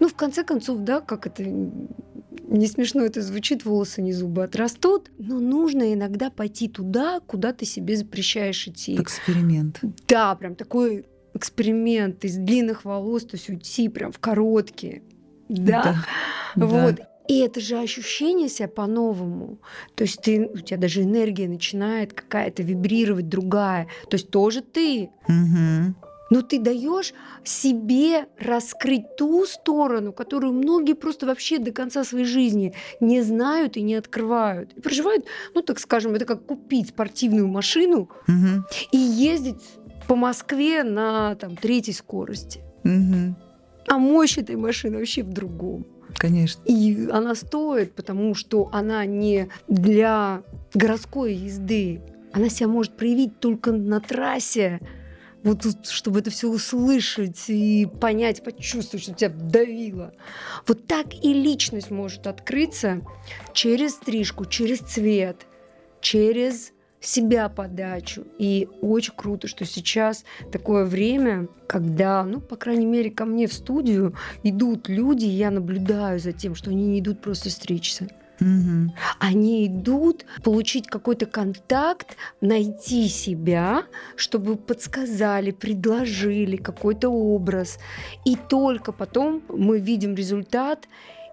Ну, 0.00 0.08
в 0.08 0.14
конце 0.14 0.44
концов, 0.44 0.80
да, 0.80 1.00
как 1.00 1.26
это 1.26 1.44
не 1.44 2.66
смешно 2.66 3.02
это 3.02 3.20
звучит, 3.20 3.64
волосы 3.64 4.00
не 4.00 4.12
зубы 4.12 4.44
отрастут, 4.44 5.10
но 5.18 5.38
нужно 5.38 5.92
иногда 5.92 6.30
пойти 6.30 6.68
туда, 6.68 7.20
куда 7.26 7.52
ты 7.52 7.64
себе 7.64 7.96
запрещаешь 7.96 8.66
идти. 8.68 8.96
Эксперимент. 9.00 9.80
Да, 10.06 10.34
прям 10.34 10.54
такой 10.54 11.04
эксперимент 11.34 12.24
из 12.24 12.36
длинных 12.36 12.84
волос, 12.84 13.24
то 13.24 13.36
есть 13.36 13.48
уйти 13.48 13.88
прям 13.88 14.12
в 14.12 14.18
короткие. 14.18 15.02
Да. 15.48 16.04
Да. 16.56 16.66
Вот. 16.66 17.00
И 17.28 17.40
это 17.40 17.60
же 17.60 17.78
ощущение 17.78 18.48
себя 18.48 18.68
по-новому. 18.68 19.58
То 19.94 20.04
есть 20.04 20.22
ты, 20.22 20.46
у 20.46 20.58
тебя 20.58 20.78
даже 20.78 21.02
энергия 21.02 21.46
начинает 21.46 22.14
какая-то 22.14 22.62
вибрировать 22.62 23.28
другая. 23.28 23.86
То 24.08 24.14
есть 24.14 24.30
тоже 24.30 24.62
ты. 24.62 25.10
Мгм. 25.28 25.94
Но 26.30 26.42
ты 26.42 26.58
даешь 26.58 27.14
себе 27.44 28.26
раскрыть 28.38 29.16
ту 29.16 29.46
сторону, 29.46 30.12
которую 30.12 30.52
многие 30.52 30.92
просто 30.94 31.26
вообще 31.26 31.58
до 31.58 31.72
конца 31.72 32.04
своей 32.04 32.26
жизни 32.26 32.74
не 33.00 33.22
знают 33.22 33.76
и 33.76 33.82
не 33.82 33.94
открывают. 33.94 34.72
И 34.76 34.80
проживают, 34.80 35.24
ну 35.54 35.62
так 35.62 35.78
скажем, 35.78 36.14
это 36.14 36.24
как 36.24 36.44
купить 36.44 36.88
спортивную 36.88 37.48
машину 37.48 38.10
Мгм. 38.26 38.66
и 38.92 38.98
ездить 38.98 39.62
по 40.06 40.16
Москве 40.16 40.84
на 40.84 41.34
там, 41.36 41.56
третьей 41.56 41.94
скорости. 41.94 42.60
Мгм. 42.84 43.36
А 43.88 43.98
мощь 43.98 44.36
этой 44.38 44.56
машины 44.56 44.98
вообще 44.98 45.22
в 45.22 45.30
другом. 45.30 45.86
Конечно. 46.16 46.62
И 46.64 47.08
она 47.10 47.34
стоит, 47.34 47.94
потому 47.94 48.34
что 48.34 48.68
она 48.72 49.04
не 49.06 49.48
для 49.68 50.42
городской 50.74 51.34
езды. 51.34 52.00
Она 52.32 52.48
себя 52.48 52.68
может 52.68 52.96
проявить 52.96 53.38
только 53.40 53.72
на 53.72 54.00
трассе. 54.00 54.80
Вот 55.48 55.62
тут, 55.62 55.86
чтобы 55.86 56.20
это 56.20 56.28
все 56.30 56.50
услышать 56.50 57.48
и 57.48 57.86
понять, 57.86 58.44
почувствовать, 58.44 59.02
что 59.02 59.14
тебя 59.14 59.30
давило. 59.30 60.12
Вот 60.66 60.86
так 60.86 61.06
и 61.14 61.32
личность 61.32 61.90
может 61.90 62.26
открыться 62.26 63.00
через 63.54 63.94
стрижку, 63.94 64.44
через 64.44 64.80
цвет, 64.80 65.46
через 66.02 66.72
себя 67.00 67.48
подачу. 67.48 68.26
И 68.38 68.68
очень 68.82 69.14
круто, 69.16 69.48
что 69.48 69.64
сейчас 69.64 70.26
такое 70.52 70.84
время, 70.84 71.48
когда, 71.66 72.24
ну, 72.24 72.42
по 72.42 72.56
крайней 72.56 72.84
мере, 72.84 73.10
ко 73.10 73.24
мне 73.24 73.46
в 73.46 73.54
студию 73.54 74.14
идут 74.42 74.90
люди, 74.90 75.24
и 75.24 75.30
я 75.30 75.50
наблюдаю 75.50 76.18
за 76.18 76.32
тем, 76.32 76.54
что 76.56 76.68
они 76.68 76.84
не 76.88 77.00
идут 77.00 77.22
просто 77.22 77.48
стричься. 77.48 78.08
Мгм. 78.40 78.92
Они 79.18 79.66
идут 79.66 80.24
получить 80.44 80.86
какой-то 80.86 81.26
контакт, 81.26 82.16
найти 82.40 83.08
себя, 83.08 83.84
чтобы 84.16 84.56
подсказали, 84.56 85.50
предложили 85.50 86.56
какой-то 86.56 87.08
образ. 87.08 87.78
И 88.24 88.36
только 88.36 88.92
потом 88.92 89.42
мы 89.48 89.80
видим 89.80 90.14
результат, 90.14 90.88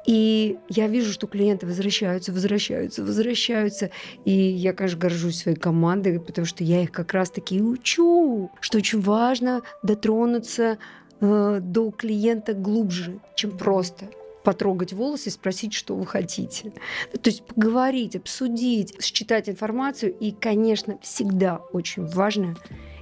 и 0.07 0.57
я 0.69 0.87
вижу, 0.87 1.11
что 1.11 1.27
клиенты 1.27 1.65
возвращаются, 1.65 2.31
возвращаются, 2.31 3.03
возвращаются. 3.03 3.89
И 4.23 4.31
я, 4.31 4.73
конечно, 4.73 4.99
горжусь 4.99 5.41
своей 5.41 5.57
командой, 5.57 6.19
потому 6.19 6.45
что 6.45 6.63
я 6.63 6.83
их 6.83 6.91
как 6.91 7.13
раз-таки 7.13 7.61
учу, 7.61 8.51
что 8.61 8.77
очень 8.77 9.01
важно 9.01 9.61
дотронуться 9.81 10.77
э, 11.21 11.59
до 11.61 11.91
клиента 11.91 12.53
глубже, 12.53 13.19
чем 13.35 13.57
просто 13.57 14.05
потрогать 14.45 14.93
волосы 14.93 15.29
и 15.29 15.31
спросить, 15.31 15.73
что 15.73 15.95
вы 15.95 16.05
хотите. 16.05 16.71
То 17.11 17.29
есть 17.29 17.45
поговорить, 17.45 18.15
обсудить, 18.15 19.03
считать 19.03 19.49
информацию. 19.49 20.15
И, 20.17 20.31
конечно, 20.31 20.99
всегда 21.01 21.57
очень 21.73 22.05
важно 22.05 22.55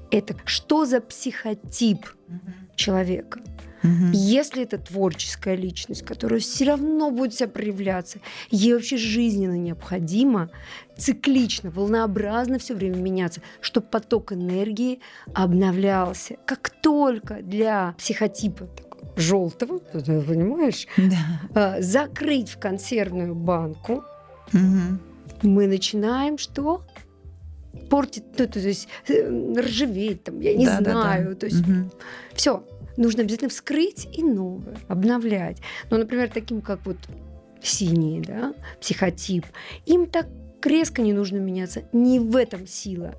это, 0.09 0.35
что 0.45 0.85
за 0.85 1.01
психотип 1.01 2.07
человека. 2.75 3.41
Мгм. 3.83 4.11
Если 4.13 4.63
это 4.63 4.77
творческая 4.77 5.55
личность, 5.55 6.03
которая 6.05 6.39
все 6.39 6.63
равно 6.63 7.11
будет 7.11 7.33
себя 7.33 7.49
проявляться, 7.49 8.19
ей 8.49 8.73
вообще 8.73 8.95
жизненно 8.95 9.57
необходимо 9.57 10.49
циклично, 10.97 11.69
волнообразно 11.69 12.59
все 12.59 12.75
время 12.75 12.95
меняться, 12.95 13.41
чтобы 13.59 13.87
поток 13.87 14.31
энергии 14.31 15.01
обновлялся. 15.33 16.37
Как 16.45 16.69
только 16.81 17.41
для 17.41 17.93
психотипа 17.97 18.69
желтого, 19.15 19.79
понимаешь, 19.79 20.87
Да. 20.97 21.15
а, 21.55 21.81
закрыть 21.81 22.49
в 22.49 22.59
консервную 22.59 23.35
банку, 23.35 24.03
Мгм. 24.51 24.99
мы 25.41 25.67
начинаем 25.67 26.37
что? 26.37 26.83
Портить, 27.89 28.23
ну, 28.37 28.47
то 28.47 28.59
есть 28.59 28.87
э, 29.07 29.55
ржаветь, 29.57 30.23
там, 30.23 30.39
я 30.39 30.55
не 30.55 30.65
Да, 30.65 30.79
да, 30.79 30.83
да. 30.93 31.01
знаю. 31.01 31.35
То 31.35 31.45
есть 31.47 31.67
Мгм. 31.67 31.91
все, 32.33 32.63
нужно 32.97 33.21
обязательно 33.23 33.49
вскрыть 33.49 34.07
и 34.17 34.23
новое, 34.23 34.77
обновлять. 34.87 35.57
Ну, 35.89 35.97
например, 35.97 36.29
таким 36.31 36.61
как 36.61 36.85
вот 36.85 36.97
синие, 37.61 38.21
да, 38.21 38.53
психотип, 38.79 39.45
им 39.85 40.05
так 40.07 40.27
резко 40.63 41.01
не 41.01 41.13
нужно 41.13 41.37
меняться. 41.37 41.83
Не 41.91 42.19
в 42.19 42.35
этом 42.35 42.67
сила 42.67 43.15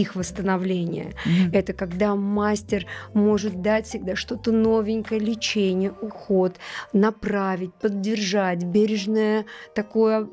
их 0.00 0.14
восстановления. 0.16 1.12
Мгм. 1.24 1.50
Это 1.52 1.72
когда 1.72 2.14
мастер 2.14 2.86
может 3.14 3.60
дать 3.62 3.86
всегда 3.86 4.16
что-то 4.16 4.52
новенькое, 4.52 5.20
лечение, 5.20 5.92
уход, 5.92 6.56
направить, 6.92 7.74
поддержать, 7.74 8.64
бережное 8.64 9.44
такое... 9.74 10.28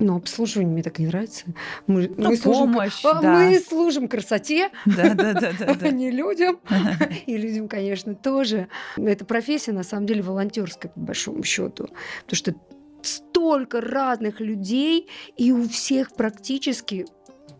Ну, 0.00 0.16
обслуживание 0.16 0.72
мне 0.72 0.82
так 0.82 0.98
не 0.98 1.06
нравится. 1.06 1.44
Мы, 1.86 2.12
Ну, 2.16 2.30
мы 2.30 2.36
служим, 2.36 2.72
помощь, 2.72 3.04
а, 3.04 3.22
да. 3.22 3.32
мы 3.34 3.60
служим 3.60 4.08
красоте, 4.08 4.70
Да, 4.86 5.14
да, 5.14 5.34
да, 5.34 5.52
да, 5.56 5.66
а 5.68 5.74
да. 5.76 5.90
не 5.90 6.10
людям. 6.10 6.58
И 7.26 7.36
людям, 7.36 7.68
конечно, 7.68 8.16
тоже. 8.16 8.66
Эта 8.96 9.24
профессия, 9.24 9.70
на 9.70 9.84
самом 9.84 10.06
деле, 10.06 10.22
волонтерская, 10.22 10.90
по 10.90 10.98
большому 10.98 11.44
счету. 11.44 11.90
Потому 12.24 12.36
что 12.36 12.54
столько 13.02 13.80
разных 13.80 14.40
людей, 14.40 15.08
и 15.36 15.52
у 15.52 15.68
всех 15.68 16.12
практически 16.14 17.06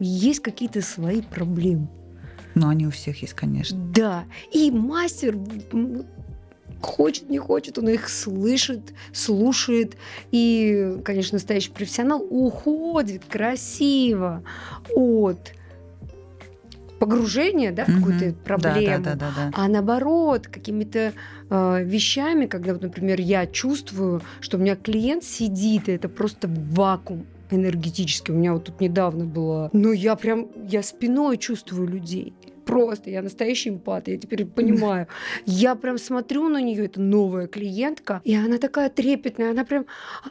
есть 0.01 0.41
какие-то 0.41 0.83
свои 0.83 1.23
проблемы. 1.23 1.89
Ну, 2.55 2.69
они 2.69 2.87
у 2.87 2.91
всех 2.91 3.23
есть, 3.23 3.35
конечно. 3.35 3.77
Да. 3.95 4.25
И 4.53 4.71
мастер 4.71 5.37
хочет, 6.81 7.29
не 7.31 7.39
хочет, 7.39 7.79
он 7.79 7.89
их 7.89 8.09
слышит, 8.09 8.95
слушает. 9.13 9.97
И, 10.31 10.99
конечно, 11.05 11.37
настоящий 11.37 11.71
профессионал 11.71 12.23
уходит 12.23 13.25
красиво 13.25 14.45
от 14.95 15.53
погружения 17.01 17.73
да, 17.73 17.85
в 17.85 17.89
Мгм. 17.89 17.99
какую-то 17.99 18.31
Да, 18.31 18.37
проблему. 18.45 19.05
Да, 19.05 19.15
да, 19.15 19.31
да, 19.35 19.51
да. 19.51 19.51
А 19.53 19.69
наоборот, 19.69 20.47
какими-то 20.47 21.13
э, 21.51 21.85
вещами, 21.85 22.47
когда, 22.47 22.73
вот, 22.73 22.83
например, 22.83 23.21
я 23.21 23.47
чувствую, 23.47 24.23
что 24.41 24.57
у 24.57 24.61
меня 24.61 24.77
клиент 24.77 25.25
сидит, 25.25 25.89
и 25.89 25.93
это 25.93 26.09
просто 26.09 26.49
вакуум 26.49 27.27
энергетический. 27.55 28.35
У 28.35 28.37
меня 28.37 28.53
вот 28.53 28.65
тут 28.65 28.81
недавно 28.81 29.25
было. 29.25 29.71
Но 29.73 29.93
я 29.93 30.17
прям, 30.17 30.49
я 30.69 30.83
спиной 30.83 31.39
чувствую 31.39 31.89
людей. 31.89 32.35
Просто, 32.65 33.11
я 33.11 33.21
настоящий 33.21 33.69
эмпат, 33.69 34.09
я 34.09 34.17
теперь 34.17 34.47
понимаю. 34.47 35.07
Я 35.45 35.75
прям 35.75 35.99
смотрю 35.99 36.49
на 36.49 36.63
нее, 36.63 36.87
это 36.87 36.99
новая 36.99 37.47
клиентка, 37.47 38.23
и 38.25 38.35
она 38.35 38.57
такая 38.57 38.89
трепетная, 38.89 39.51
она 39.51 39.65
прям, 39.65 39.85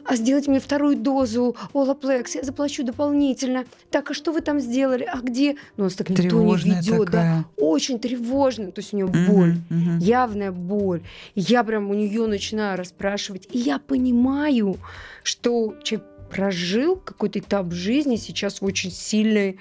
а 0.04 0.16
сделайте 0.16 0.50
мне 0.50 0.58
вторую 0.58 0.96
дозу 0.96 1.56
Олаплекс, 1.72 2.34
я 2.34 2.42
заплачу 2.42 2.82
дополнительно. 2.82 3.64
Так, 3.90 4.10
а 4.10 4.14
что 4.14 4.32
вы 4.32 4.40
там 4.40 4.58
сделали? 4.58 5.04
А 5.04 5.20
где? 5.20 5.54
Ну, 5.76 5.84
нас 5.84 5.94
так 5.94 6.10
никто 6.10 6.22
не 6.24 6.28
Тревожная 6.30 6.80
ведет, 6.80 7.10
да 7.10 7.44
очень 7.64 7.98
тревожно, 7.98 8.70
то 8.70 8.80
есть 8.80 8.92
у 8.92 8.96
нее 8.96 9.06
Мгм, 9.06 9.26
боль, 9.26 9.56
мгм. 9.70 9.98
явная 9.98 10.52
боль. 10.52 11.02
Я 11.34 11.64
прям 11.64 11.90
у 11.90 11.94
нее 11.94 12.26
начинаю 12.26 12.78
расспрашивать, 12.78 13.48
и 13.50 13.58
я 13.58 13.78
понимаю, 13.78 14.76
что 15.22 15.74
человек 15.82 16.06
прожил 16.34 16.96
какой-то 16.96 17.38
этап 17.38 17.72
жизни 17.72 18.16
сейчас 18.16 18.60
в 18.60 18.64
очень 18.64 18.90
сильной, 18.90 19.58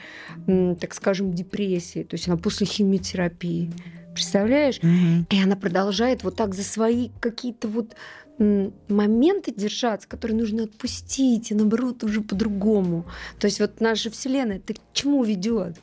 так 0.47 0.93
скажем, 0.93 1.33
депрессии. 1.33 2.03
То 2.03 2.15
есть 2.15 2.27
она 2.27 2.37
после 2.37 2.65
химиотерапии. 2.65 3.71
Представляешь? 4.13 4.79
Мгм. 4.81 5.27
И 5.29 5.41
она 5.41 5.55
продолжает 5.55 6.23
вот 6.23 6.35
так 6.35 6.53
за 6.53 6.63
свои 6.63 7.09
какие-то 7.19 7.67
вот 7.67 7.95
моменты 8.39 9.53
держаться, 9.55 10.07
которые 10.07 10.37
нужно 10.37 10.63
отпустить, 10.63 11.51
и 11.51 11.55
наоборот 11.55 12.03
уже 12.03 12.21
по-другому. 12.21 13.05
То 13.39 13.45
есть 13.45 13.59
вот 13.59 13.79
наша 13.79 14.09
Вселенная, 14.09 14.59
ты 14.59 14.73
к 14.73 14.79
чему 14.93 15.23
ведет? 15.23 15.77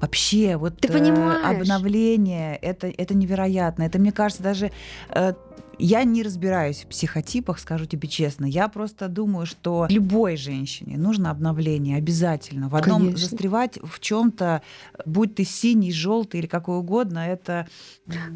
Вообще, 0.00 0.56
вот 0.56 0.78
Ты 0.78 0.88
э, 0.88 0.92
понимаешь? 0.92 1.60
обновление, 1.60 2.56
это, 2.56 2.86
это 2.86 3.14
невероятно. 3.14 3.82
Это, 3.82 3.98
мне 3.98 4.12
кажется, 4.12 4.42
даже 4.42 4.70
э, 5.10 5.32
я 5.80 6.04
не 6.04 6.22
разбираюсь 6.22 6.84
в 6.84 6.86
психотипах, 6.86 7.58
скажу 7.58 7.86
тебе 7.86 8.08
честно. 8.08 8.44
Я 8.46 8.68
просто 8.68 9.08
думаю, 9.08 9.46
что 9.46 9.86
любой 9.88 10.36
женщине 10.36 10.98
нужно 10.98 11.30
обновление 11.30 11.96
обязательно. 11.96 12.68
В 12.68 12.76
одном 12.76 13.02
Конечно. 13.02 13.18
застревать 13.18 13.78
в 13.82 14.00
чем-то, 14.00 14.62
будь 15.06 15.34
ты 15.34 15.44
синий, 15.44 15.92
желтый 15.92 16.40
или 16.40 16.46
какой 16.46 16.78
угодно, 16.78 17.18
это 17.20 17.68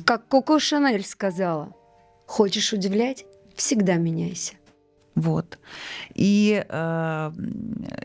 Как 0.04 0.26
Коко 0.28 0.58
Шанель 0.58 1.04
сказала, 1.04 1.74
хочешь 2.26 2.72
удивлять? 2.72 3.24
Всегда 3.54 3.96
меняйся. 3.96 4.54
Вот. 5.14 5.59
И 6.14 6.64
э, 6.68 7.33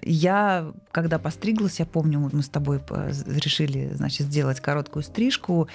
я, 0.03 0.73
когда 0.91 1.17
постриглась, 1.17 1.79
я 1.79 1.85
помню, 1.85 2.29
мы 2.31 2.43
с 2.43 2.49
тобой 2.49 2.79
по- 2.79 3.09
решили, 3.25 3.91
значит, 3.93 4.27
сделать 4.27 4.59
короткую 4.59 5.01
стрижку, 5.03 5.67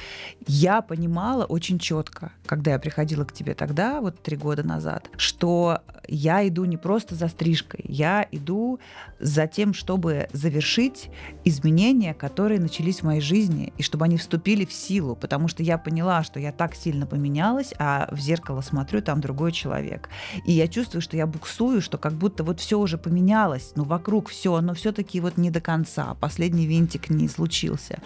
я 0.47 0.81
понимала 0.81 1.45
очень 1.45 1.79
четко, 1.79 2.31
когда 2.47 2.73
я 2.73 2.79
приходила 2.79 3.25
к 3.25 3.33
тебе 3.33 3.55
тогда, 3.55 4.01
вот 4.01 4.23
три 4.23 4.37
года 4.37 4.63
назад, 4.63 5.11
что 5.17 5.81
я 6.07 6.47
иду 6.47 6.65
не 6.67 6.77
просто 6.77 7.15
за 7.17 7.29
стрижкой, 7.29 7.85
я 7.89 8.27
иду 8.31 8.79
за 9.19 9.47
тем, 9.47 9.75
чтобы 9.75 10.29
завершить 10.33 11.11
изменения, 11.45 12.15
которые 12.15 12.61
начались 12.61 13.01
в 13.01 13.05
моей 13.05 13.21
жизни, 13.21 13.73
и 13.77 13.83
чтобы 13.83 14.05
они 14.05 14.19
вступили 14.19 14.65
в 14.65 14.73
силу, 14.73 15.17
потому 15.17 15.49
что 15.49 15.63
я 15.63 15.79
поняла, 15.79 16.23
что 16.23 16.39
я 16.39 16.53
так 16.53 16.75
сильно 16.75 17.07
поменялась, 17.07 17.73
а 17.79 18.09
в 18.13 18.21
зеркало 18.21 18.61
смотрю, 18.61 19.03
там 19.03 19.21
другой 19.21 19.51
человек. 19.51 20.09
И 20.45 20.53
я 20.53 20.69
чувствую, 20.69 21.03
что 21.03 21.17
я 21.17 21.24
буксую, 21.27 21.81
что 21.81 21.99
как 21.99 22.13
будто 22.13 22.45
вот 22.45 22.61
все 22.61 22.79
уже 22.79 22.99
поменялось, 22.99 23.73
но 23.75 23.85
вокруг 23.85 24.29
все, 24.29 24.61
но 24.61 24.75
все-таки 24.75 25.21
вот 25.21 25.37
не 25.37 25.51
до 25.51 25.61
конца, 25.61 26.15
последний 26.21 26.67
винтик 26.67 27.11
не 27.11 27.29
случился. 27.29 27.99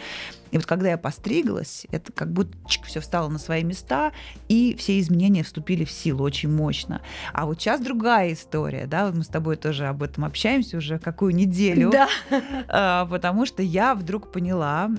И 0.51 0.57
вот 0.57 0.67
когда 0.67 0.91
я 0.91 0.99
постриглась, 0.99 1.87
это 1.91 2.13
как 2.13 2.33
будто 2.33 2.57
все 2.85 3.01
встало 3.01 3.29
на 3.29 3.39
свои 3.39 3.63
места, 3.65 4.13
и 4.49 4.75
все 4.79 4.99
изменения 5.01 5.43
вступили 5.43 5.85
в 5.85 5.91
силу 5.91 6.25
очень 6.25 6.51
мощно. 6.51 7.01
А 7.33 7.47
вот 7.47 7.61
сейчас 7.61 7.81
другая 7.81 8.33
история, 8.33 8.87
да, 8.87 9.07
вот 9.07 9.15
мы 9.17 9.25
с 9.25 9.29
тобой 9.29 9.57
тоже 9.57 9.87
об 9.87 10.03
этом 10.03 10.25
общаемся 10.25 10.77
уже 10.79 10.99
какую 10.99 11.35
неделю, 11.35 11.91
Да. 11.91 12.09
а, 12.69 13.07
потому 13.07 13.47
что 13.47 13.63
я 13.63 13.95
вдруг 13.95 14.33
поняла, 14.33 14.91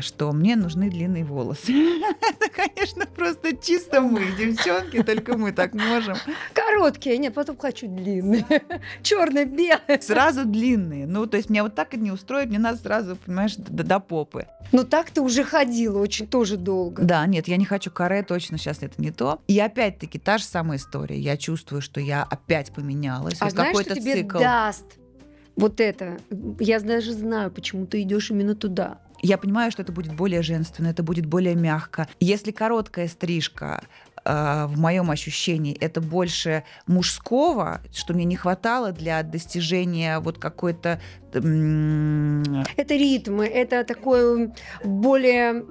что 0.00 0.32
мне 0.32 0.56
нужны 0.56 0.90
длинные 0.90 1.24
волосы. 1.24 1.72
Это, 2.20 2.48
конечно, 2.54 3.06
просто 3.06 3.56
чисто 3.56 4.00
мы, 4.00 4.20
девчонки, 4.38 5.02
только 5.02 5.36
мы 5.36 5.52
так 5.52 5.74
можем. 5.74 6.16
Короткие, 6.52 7.18
нет, 7.18 7.34
потом 7.34 7.56
хочу 7.56 7.86
длинные. 7.88 8.44
Черные, 9.02 9.44
белые. 9.44 10.00
Сразу 10.00 10.44
длинные. 10.44 11.06
Ну, 11.06 11.26
то 11.26 11.36
есть 11.36 11.50
меня 11.50 11.62
вот 11.62 11.74
так 11.74 11.94
и 11.94 11.96
не 11.98 12.10
устроит, 12.10 12.48
мне 12.48 12.58
надо 12.58 12.78
сразу, 12.78 13.16
понимаешь, 13.16 13.56
до, 13.56 13.84
до 13.84 14.00
попы. 14.00 14.46
Но 14.80 14.84
так 14.84 15.10
ты 15.10 15.20
уже 15.20 15.44
ходила 15.44 15.98
очень 15.98 16.26
тоже 16.26 16.56
долго. 16.56 17.02
Да, 17.02 17.26
нет, 17.26 17.48
я 17.48 17.58
не 17.58 17.66
хочу 17.66 17.90
каре, 17.90 18.22
точно 18.22 18.56
сейчас 18.56 18.82
это 18.82 18.94
не 18.96 19.10
то. 19.10 19.42
И 19.46 19.60
опять-таки 19.60 20.18
та 20.18 20.38
же 20.38 20.44
самая 20.44 20.78
история. 20.78 21.18
Я 21.18 21.36
чувствую, 21.36 21.82
что 21.82 22.00
я 22.00 22.22
опять 22.22 22.72
поменялась. 22.72 23.36
А 23.40 23.44
Вот 23.44 23.52
знаешь, 23.52 23.76
что 23.76 23.84
какой-то 23.84 24.00
тебе 24.00 24.22
цикл. 24.22 24.38
даст 24.38 24.86
вот 25.54 25.80
это? 25.80 26.16
Я 26.58 26.80
даже 26.80 27.12
знаю, 27.12 27.50
почему 27.50 27.84
ты 27.84 28.00
идешь 28.00 28.30
именно 28.30 28.54
туда. 28.54 29.00
Я 29.20 29.36
понимаю, 29.36 29.70
что 29.70 29.82
это 29.82 29.92
будет 29.92 30.14
более 30.14 30.40
женственно, 30.40 30.88
это 30.88 31.02
будет 31.02 31.26
более 31.26 31.54
мягко. 31.54 32.08
Если 32.20 32.50
короткая 32.50 33.06
стрижка 33.06 33.82
в 34.24 34.72
моем 34.76 35.10
ощущении 35.10 35.74
это 35.78 36.00
больше 36.00 36.64
мужского, 36.86 37.80
что 37.92 38.14
мне 38.14 38.24
не 38.24 38.36
хватало 38.36 38.92
для 38.92 39.22
достижения 39.22 40.18
вот 40.20 40.38
какой-то 40.38 41.00
Это 41.32 42.94
ритмы, 42.94 43.46
это 43.46 43.84
такое 43.84 44.52
более 44.84 45.64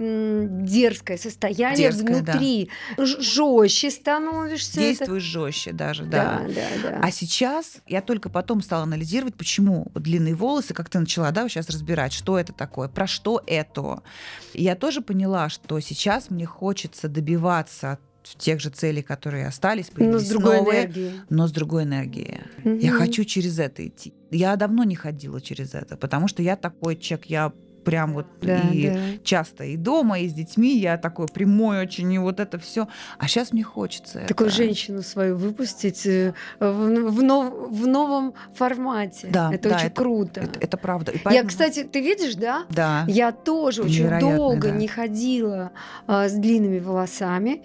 дерзкое 0.66 1.18
состояние 1.18 1.90
Дерзкое, 1.92 2.22
да. 2.22 2.32
внутри. 2.34 2.70
Ж- 2.98 3.20
Жестче 3.20 3.92
становишься. 3.92 4.80
это- 4.80 4.90
действуешь 4.90 5.24
жестче 5.24 5.72
даже, 5.74 6.04
да. 6.06 6.44
Да, 6.48 6.54
да, 6.54 6.90
да. 6.92 7.00
А 7.04 7.12
сейчас 7.12 7.78
я 7.88 8.02
только 8.02 8.30
потом 8.30 8.62
стала 8.62 8.84
анализировать, 8.84 9.36
почему 9.36 9.92
длинные 9.96 10.34
волосы, 10.36 10.74
как 10.74 10.90
ты 10.90 11.00
начала, 11.00 11.32
да, 11.32 11.48
сейчас 11.50 11.70
разбирать, 11.70 12.14
что 12.14 12.40
это 12.40 12.54
такое, 12.54 12.88
про 12.88 13.06
что 13.08 13.42
это. 13.46 14.02
Я 14.54 14.76
тоже 14.76 15.02
поняла, 15.02 15.50
что 15.50 15.80
сейчас 15.82 16.30
мне 16.30 16.46
хочется 16.46 17.10
добиваться 17.10 18.00
тех 18.24 18.60
же 18.60 18.70
целей, 18.70 19.02
которые 19.02 19.48
остались, 19.48 19.92
Но 19.96 20.20
с 20.20 20.28
другой 20.30 20.58
новые, 20.60 20.84
энергией. 20.84 21.12
но 21.30 21.48
с 21.48 21.52
другой 21.52 21.84
энергией. 21.84 22.40
Я 22.80 22.90
Мгм. 22.92 22.98
хочу 23.00 23.24
через 23.24 23.60
это 23.60 23.86
идти. 23.88 24.14
Я 24.32 24.56
давно 24.56 24.84
не 24.84 24.96
ходила 24.96 25.42
через 25.42 25.74
это, 25.74 25.98
потому 25.98 26.28
что 26.28 26.42
я 26.44 26.56
такой 26.56 26.96
человек, 26.96 27.26
я 27.28 27.54
прям 27.84 28.14
вот 28.14 28.28
Да, 28.42 28.60
и 28.72 28.90
да. 28.90 29.00
часто 29.24 29.64
и 29.64 29.76
дома, 29.78 30.20
и 30.20 30.28
с 30.30 30.34
детьми, 30.34 30.78
я 30.78 30.98
такой 30.98 31.28
прямой 31.28 31.82
очень, 31.82 32.12
и 32.14 32.18
вот 32.18 32.40
это 32.40 32.60
все. 32.60 32.88
А 33.18 33.28
сейчас 33.28 33.52
мне 33.54 33.64
хочется 33.64 34.20
Такую 34.28 34.48
это. 34.50 34.58
женщину 34.58 35.02
свою 35.02 35.36
выпустить 35.36 36.06
э, 36.06 36.34
в, 36.60 36.66
в 37.10 37.24
нов- 37.24 37.70
в 37.70 37.88
новом 37.88 38.34
формате. 38.56 39.28
Да, 39.32 39.52
это 39.54 39.70
да, 39.70 39.76
очень 39.78 39.88
это- 39.88 39.96
круто. 40.02 40.42
Это, 40.42 40.60
это 40.60 40.78
правда. 40.78 41.12
И 41.12 41.16
Я, 41.18 41.22
поэтому- 41.24 41.50
кстати, 41.50 41.84
ты 41.84 42.02
видишь, 42.02 42.36
да? 42.36 42.66
Да. 42.70 43.06
Я 43.08 43.32
тоже 43.32 43.84
очень 43.84 44.20
долго 44.20 44.70
да. 44.70 44.72
не 44.76 44.88
ходила 44.88 45.72
а, 46.08 46.28
с 46.30 46.34
длинными 46.34 46.80
волосами. 46.80 47.64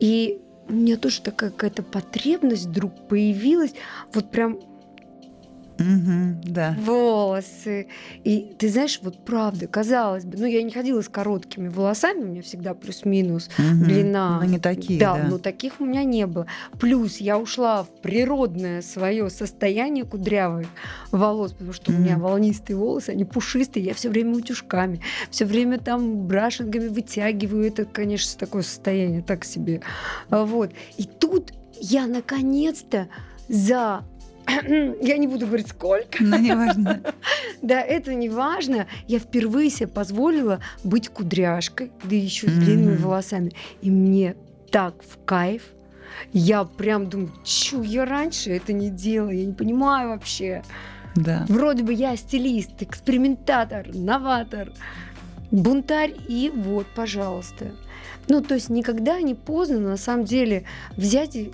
И 0.00 0.40
у 0.68 0.72
меня 0.74 0.96
тоже 0.96 1.20
такая 1.22 1.50
какая-то 1.50 1.82
потребность 1.82 2.66
вдруг 2.66 3.08
появилась. 3.08 3.72
Вот 4.14 4.30
прям 4.30 4.58
Мгм, 5.82 6.40
да. 6.44 6.76
волосы. 6.78 7.88
И 8.24 8.54
ты 8.58 8.68
знаешь, 8.68 9.00
вот 9.02 9.24
правда, 9.24 9.66
казалось 9.66 10.24
бы, 10.24 10.38
ну 10.38 10.46
я 10.46 10.62
не 10.62 10.70
ходила 10.70 11.00
с 11.00 11.08
короткими 11.08 11.68
волосами, 11.68 12.22
у 12.22 12.26
меня 12.26 12.42
всегда 12.42 12.74
плюс-минус 12.74 13.50
Мгм. 13.58 13.84
длина. 13.84 14.38
Но 14.38 14.44
не 14.44 14.58
такие, 14.58 14.98
да, 15.00 15.14
да. 15.16 15.28
но 15.28 15.38
таких 15.38 15.80
у 15.80 15.84
меня 15.84 16.04
не 16.04 16.26
было. 16.26 16.46
Плюс 16.78 17.18
я 17.18 17.38
ушла 17.38 17.84
в 17.84 17.88
природное 18.00 18.82
свое 18.82 19.28
состояние 19.30 20.04
кудрявых 20.04 20.66
волос, 21.10 21.52
потому 21.52 21.72
что 21.72 21.92
у 21.92 21.94
меня 21.94 22.18
волнистые 22.18 22.76
волосы, 22.76 23.10
они 23.10 23.24
пушистые, 23.24 23.84
я 23.84 23.94
все 23.94 24.08
время 24.08 24.36
утюжками, 24.36 25.00
все 25.30 25.44
время 25.44 25.78
там 25.78 26.26
брашингами 26.26 26.88
вытягиваю. 26.88 27.66
Это, 27.66 27.84
конечно, 27.84 28.38
такое 28.38 28.62
состояние 28.62 29.22
так 29.22 29.44
себе. 29.44 29.80
Вот. 30.30 30.70
И 30.96 31.04
тут 31.04 31.52
я 31.80 32.06
наконец-то 32.06 33.08
за 33.48 34.04
я 35.02 35.16
не 35.18 35.26
буду 35.26 35.46
говорить 35.46 35.68
сколько, 35.68 36.22
Ну, 36.22 36.38
неважно. 36.38 37.00
да, 37.62 37.80
это 37.80 38.14
не 38.14 38.28
важно. 38.28 38.86
Я 39.08 39.18
впервые 39.18 39.70
себе 39.70 39.88
позволила 39.88 40.60
быть 40.84 41.08
кудряшкой, 41.08 41.90
да 42.04 42.14
еще 42.16 42.48
с 42.48 42.52
длинными 42.52 42.94
Мгм. 42.94 43.02
волосами. 43.02 43.52
И 43.80 43.90
мне 43.90 44.36
так 44.70 44.94
в 45.02 45.24
кайф. 45.24 45.62
Я 46.32 46.64
прям 46.64 47.08
думаю, 47.08 47.32
чё, 47.44 47.82
я 47.82 48.04
раньше 48.04 48.50
это 48.50 48.72
не 48.72 48.90
делала, 48.90 49.30
я 49.30 49.44
не 49.46 49.52
понимаю 49.54 50.10
вообще. 50.10 50.62
Да. 51.14 51.44
Вроде 51.48 51.82
бы 51.82 51.92
я 51.92 52.16
стилист, 52.16 52.70
экспериментатор, 52.80 53.86
новатор, 53.94 54.72
бунтарь, 55.50 56.14
и 56.28 56.50
вот, 56.54 56.86
пожалуйста. 56.94 57.72
Ну, 58.28 58.40
то 58.42 58.54
есть 58.54 58.70
никогда 58.70 59.20
не 59.20 59.34
поздно, 59.34 59.78
на 59.80 59.96
самом 59.96 60.24
деле, 60.24 60.64
взять 60.96 61.36
и... 61.36 61.50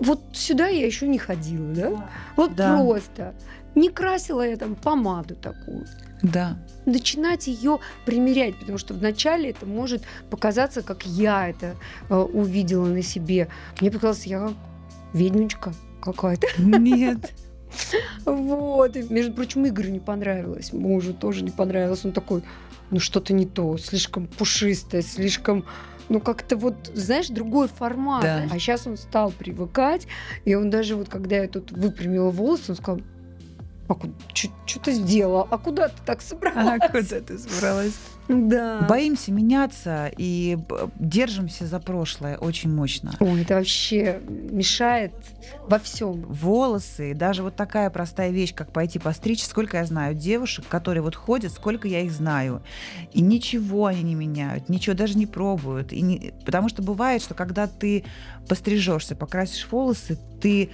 Вот 0.00 0.20
сюда 0.32 0.68
я 0.68 0.86
еще 0.86 1.06
не 1.08 1.18
ходила, 1.18 1.72
да? 1.74 2.10
Вот 2.36 2.54
Да. 2.54 2.76
просто. 2.80 3.34
Не 3.74 3.90
красила 3.90 4.46
я 4.46 4.56
там 4.56 4.74
помаду 4.74 5.34
такую. 5.36 5.86
Да. 6.22 6.58
Начинать 6.84 7.46
ее 7.46 7.78
примерять, 8.06 8.58
потому 8.58 8.78
что 8.78 8.94
вначале 8.94 9.50
это 9.50 9.66
может 9.66 10.02
показаться, 10.30 10.82
как 10.82 11.06
я 11.06 11.48
это 11.48 11.76
э, 12.08 12.16
увидела 12.16 12.86
на 12.86 13.02
себе. 13.02 13.48
Мне 13.80 13.90
показалось, 13.90 14.26
я 14.26 14.52
ведьмочка 15.12 15.74
какая-то. 16.02 16.46
Нет. 16.58 17.32
Вот. 18.24 18.96
И, 18.96 19.02
между 19.12 19.32
прочим, 19.32 19.66
Игорю 19.66 19.90
не 19.90 20.00
понравилось. 20.00 20.72
Мужу 20.72 21.12
тоже 21.14 21.44
не 21.44 21.50
понравилось. 21.50 22.04
Он 22.04 22.12
такой, 22.12 22.42
ну 22.90 22.98
что-то 22.98 23.32
не 23.32 23.46
то, 23.46 23.76
слишком 23.78 24.26
пушистое, 24.26 25.02
слишком 25.02 25.64
ну 26.08 26.20
как-то 26.20 26.56
вот, 26.56 26.90
знаешь, 26.94 27.28
другой 27.28 27.68
формат. 27.68 28.22
Да. 28.22 28.42
А 28.50 28.58
сейчас 28.58 28.86
он 28.86 28.96
стал 28.96 29.30
привыкать, 29.30 30.06
и 30.44 30.54
он 30.54 30.70
даже 30.70 30.96
вот, 30.96 31.08
когда 31.08 31.36
я 31.36 31.48
тут 31.48 31.72
выпрямила 31.72 32.30
волосы, 32.30 32.70
он 32.70 32.76
сказал, 32.76 33.00
а 33.88 33.96
что 34.66 34.80
ты 34.80 34.92
сделала? 34.92 35.46
А 35.50 35.58
куда 35.58 35.88
ты 35.88 35.96
так 36.04 36.20
собралась? 36.20 36.80
А 36.80 36.88
куда 36.88 37.20
ты 37.20 37.38
собралась? 37.38 37.94
Да. 38.28 38.84
Боимся 38.86 39.32
меняться 39.32 40.12
и 40.16 40.58
держимся 40.98 41.66
за 41.66 41.80
прошлое 41.80 42.36
очень 42.36 42.70
мощно. 42.70 43.14
Ой, 43.20 43.40
это 43.42 43.54
вообще 43.54 44.20
мешает 44.28 45.12
во 45.66 45.78
всем. 45.78 46.20
Волосы, 46.28 47.14
даже 47.14 47.42
вот 47.42 47.56
такая 47.56 47.88
простая 47.88 48.30
вещь, 48.30 48.54
как 48.54 48.70
пойти 48.70 48.98
постричь. 48.98 49.42
Сколько 49.42 49.78
я 49.78 49.86
знаю 49.86 50.14
девушек, 50.14 50.66
которые 50.68 51.02
вот 51.02 51.16
ходят, 51.16 51.52
сколько 51.52 51.88
я 51.88 52.02
их 52.02 52.12
знаю. 52.12 52.62
И 53.12 53.22
ничего 53.22 53.86
они 53.86 54.02
не 54.02 54.14
меняют, 54.14 54.68
ничего 54.68 54.94
даже 54.94 55.16
не 55.16 55.26
пробуют. 55.26 55.94
И 55.94 56.02
не... 56.02 56.34
Потому 56.44 56.68
что 56.68 56.82
бывает, 56.82 57.22
что 57.22 57.32
когда 57.32 57.66
ты 57.66 58.04
пострижешься, 58.46 59.16
покрасишь 59.16 59.66
волосы, 59.70 60.18
ты 60.42 60.70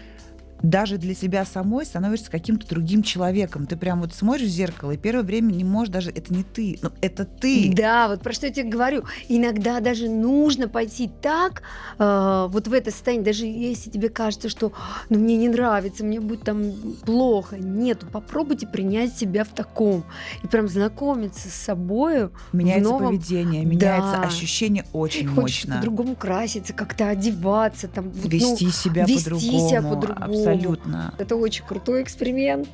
даже 0.65 0.97
для 0.97 1.15
себя 1.15 1.45
самой 1.45 1.85
становишься 1.85 2.31
каким-то 2.31 2.67
другим 2.67 3.03
человеком. 3.03 3.67
Ты 3.67 3.77
прям 3.77 4.01
вот 4.01 4.15
смотришь 4.15 4.49
в 4.49 4.51
зеркало, 4.51 4.93
и 4.93 4.97
первое 4.97 5.23
время 5.23 5.53
не 5.53 5.63
можешь 5.63 5.93
даже, 5.93 6.11
это 6.11 6.33
не 6.33 6.43
ты, 6.43 6.79
но 6.81 6.91
это 7.03 7.27
ты. 7.27 7.71
Да, 7.77 8.09
вот 8.09 8.23
про 8.23 8.33
что 8.33 8.47
я 8.47 8.53
тебе 8.53 8.71
говорю. 8.71 9.05
Иногда 9.29 9.81
даже 9.81 10.09
нужно 10.09 10.69
пойти 10.69 11.11
так, 11.21 11.63
э, 11.99 12.47
вот 12.49 12.67
в 12.67 12.73
это 12.73 12.91
состояние, 12.91 13.27
даже 13.27 13.45
если 13.45 13.91
тебе 13.91 14.09
кажется, 14.09 14.49
что 14.49 14.73
ну, 15.11 15.19
мне 15.19 15.37
не 15.37 15.51
нравится, 15.51 16.03
мне 16.03 16.19
будет 16.19 16.45
там 16.45 16.73
плохо. 17.05 17.59
Нет, 17.59 18.05
попробуйте 18.11 18.67
принять 18.67 19.15
себя 19.15 19.45
в 19.45 19.49
таком. 19.49 20.05
И 20.43 20.47
прям 20.47 20.69
знакомиться 20.69 21.49
с 21.51 21.55
собой. 21.55 22.31
Меняется 22.53 22.91
новом... 22.91 23.09
поведение, 23.09 23.67
меняется 23.67 24.13
да. 24.13 24.23
ощущение 24.23 24.87
очень 24.95 25.29
Хочешь 25.29 25.67
мощно. 25.67 25.77
по-другому 25.77 26.17
краситься, 26.17 26.73
как-то 26.73 27.11
одеваться. 27.11 27.87
Там, 27.89 28.09
вести 28.11 28.65
ну, 28.65 28.71
себя 28.71 29.05
вести 29.05 29.25
по-другому. 29.25 29.69
себя 29.69 29.83
по-другому. 29.83 30.54
Абсолютно. 30.55 31.15
Это 31.19 31.37
очень 31.37 31.65
крутой 31.65 32.03
эксперимент. 32.03 32.69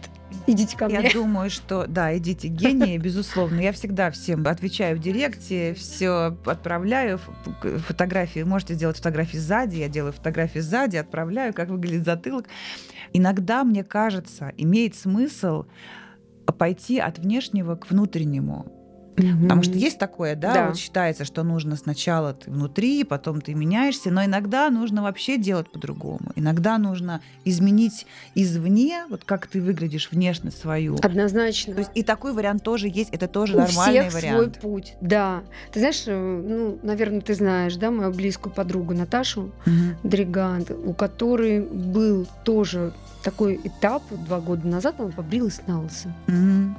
Идите 0.46 0.76
ко 0.76 0.86
мне. 0.86 1.00
Я 1.02 1.10
думаю, 1.12 1.50
что 1.50 1.86
да, 1.88 2.16
идите 2.16 2.48
гении, 2.48 2.98
безусловно. 2.98 3.60
Я 3.60 3.72
всегда 3.72 4.10
всем 4.10 4.46
отвечаю 4.46 4.96
в 4.96 5.00
директе, 5.00 5.74
все 5.74 6.36
отправляю 6.44 7.18
фотографии. 7.86 8.40
Можете 8.40 8.74
сделать 8.74 8.96
фотографии 8.96 9.38
сзади, 9.38 9.76
я 9.76 9.88
делаю 9.88 10.12
фотографии 10.12 10.60
сзади, 10.60 10.96
отправляю, 10.96 11.52
как 11.52 11.68
выглядит 11.68 12.04
затылок. 12.04 12.46
Иногда, 13.12 13.64
мне 13.64 13.82
кажется, 13.82 14.52
имеет 14.56 14.94
смысл 14.94 15.64
пойти 16.58 16.98
от 16.98 17.18
внешнего 17.18 17.76
к 17.76 17.90
внутреннему. 17.90 18.79
Угу. 19.16 19.42
Потому 19.42 19.62
что 19.62 19.74
есть 19.74 19.98
такое, 19.98 20.36
да, 20.36 20.54
да, 20.54 20.66
вот 20.68 20.76
считается, 20.76 21.24
что 21.24 21.42
нужно 21.42 21.76
сначала 21.76 22.34
ты 22.34 22.50
внутри, 22.50 23.04
потом 23.04 23.40
ты 23.40 23.54
меняешься, 23.54 24.10
но 24.10 24.24
иногда 24.24 24.70
нужно 24.70 25.02
вообще 25.02 25.36
делать 25.36 25.70
по-другому. 25.70 26.32
Иногда 26.36 26.78
нужно 26.78 27.20
изменить 27.44 28.06
извне, 28.34 29.04
вот 29.08 29.24
как 29.24 29.46
ты 29.46 29.60
выглядишь 29.60 30.10
внешне 30.10 30.50
свою. 30.50 30.96
Однозначно. 31.02 31.74
То 31.74 31.80
есть 31.80 31.90
и 31.94 32.02
такой 32.02 32.32
вариант 32.32 32.62
тоже 32.62 32.88
есть, 32.88 33.10
это 33.10 33.28
тоже 33.28 33.56
У 33.56 33.60
нормальный 33.60 34.08
всех 34.08 34.14
вариант. 34.14 34.36
свой 34.36 34.50
путь, 34.50 34.94
да. 35.00 35.42
Ты 35.72 35.80
знаешь, 35.80 36.02
э, 36.06 36.42
ну, 36.46 36.78
наверное, 36.82 37.20
ты 37.20 37.34
знаешь, 37.34 37.76
да, 37.76 37.90
мою 37.90 38.12
близкую 38.12 38.52
подругу 38.52 38.94
Наташу 38.94 39.52
угу. 39.66 40.08
Дригант, 40.08 40.70
у 40.70 40.92
которой 40.94 41.60
был 41.60 42.26
тоже 42.44 42.92
такой 43.22 43.60
этап 43.62 44.02
два 44.10 44.40
года 44.40 44.66
назад, 44.66 44.96
она 44.98 45.10
побрилась 45.10 45.60
на 45.66 45.82
лысо. 45.82 46.14
Угу. 46.28 46.74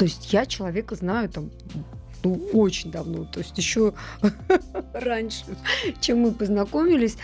То 0.00 0.06
есть 0.06 0.32
я 0.32 0.46
человека 0.46 0.94
знаю 0.94 1.28
там 1.28 1.50
ну, 2.24 2.40
очень 2.54 2.90
давно, 2.90 3.26
то 3.26 3.40
есть 3.40 3.58
еще 3.58 3.92
раньше, 4.94 5.44
чем 6.00 6.20
мы 6.20 6.32
познакомились, 6.32 7.18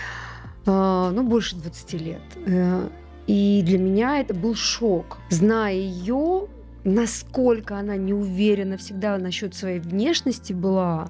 а, 0.66 1.10
ну, 1.10 1.22
больше 1.22 1.56
20 1.56 1.92
лет. 1.94 2.20
Э, 2.44 2.86
и 3.26 3.62
для 3.64 3.78
меня 3.78 4.20
это 4.20 4.34
был 4.34 4.54
шок. 4.54 5.16
Зная 5.30 5.72
ее, 5.72 6.48
насколько 6.84 7.78
она 7.78 7.96
не 7.96 8.12
уверена 8.12 8.76
всегда 8.76 9.16
насчет 9.16 9.54
своей 9.54 9.80
внешности 9.80 10.52
была, 10.52 11.08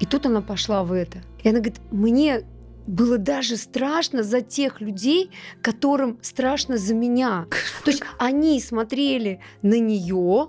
и 0.00 0.06
тут 0.06 0.24
она 0.24 0.40
пошла 0.40 0.84
в 0.84 0.92
это. 0.92 1.18
И 1.42 1.50
она 1.50 1.58
говорит, 1.58 1.82
мне 1.90 2.44
было 2.86 3.18
даже 3.18 3.58
страшно 3.58 4.22
за 4.22 4.40
тех 4.40 4.80
людей, 4.80 5.30
которым 5.60 6.18
страшно 6.22 6.78
за 6.78 6.94
меня. 6.94 7.46
То 7.84 7.90
есть 7.90 8.02
они 8.18 8.58
смотрели 8.58 9.40
на 9.60 9.78
нее, 9.78 10.48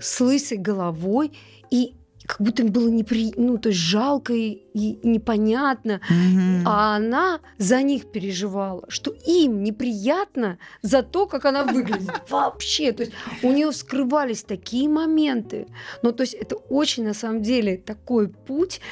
с 0.00 0.20
лысой 0.20 0.58
головой, 0.58 1.32
и 1.70 1.94
как 2.28 2.42
будто 2.42 2.62
им 2.62 2.70
было 2.70 2.88
непри... 2.88 3.32
ну, 3.38 3.56
то 3.56 3.70
есть 3.70 3.80
жалко 3.80 4.34
и, 4.34 4.58
и 4.74 4.98
непонятно. 5.02 6.02
Mm-hmm. 6.10 6.62
А 6.66 6.96
она 6.96 7.40
за 7.56 7.82
них 7.82 8.12
переживала, 8.12 8.84
что 8.88 9.12
им 9.26 9.62
неприятно 9.64 10.58
за 10.82 11.02
то, 11.02 11.26
как 11.26 11.46
она 11.46 11.64
выглядит. 11.64 12.10
Вообще. 12.28 12.92
То 12.92 13.04
есть 13.04 13.14
у 13.42 13.50
нее 13.50 13.72
скрывались 13.72 14.42
такие 14.42 14.90
моменты. 14.90 15.68
Ну, 16.02 16.12
то 16.12 16.22
есть 16.22 16.34
это 16.34 16.56
очень, 16.56 17.04
на 17.04 17.14
самом 17.14 17.42
деле, 17.42 17.78
такой 17.78 18.28
путь 18.28 18.82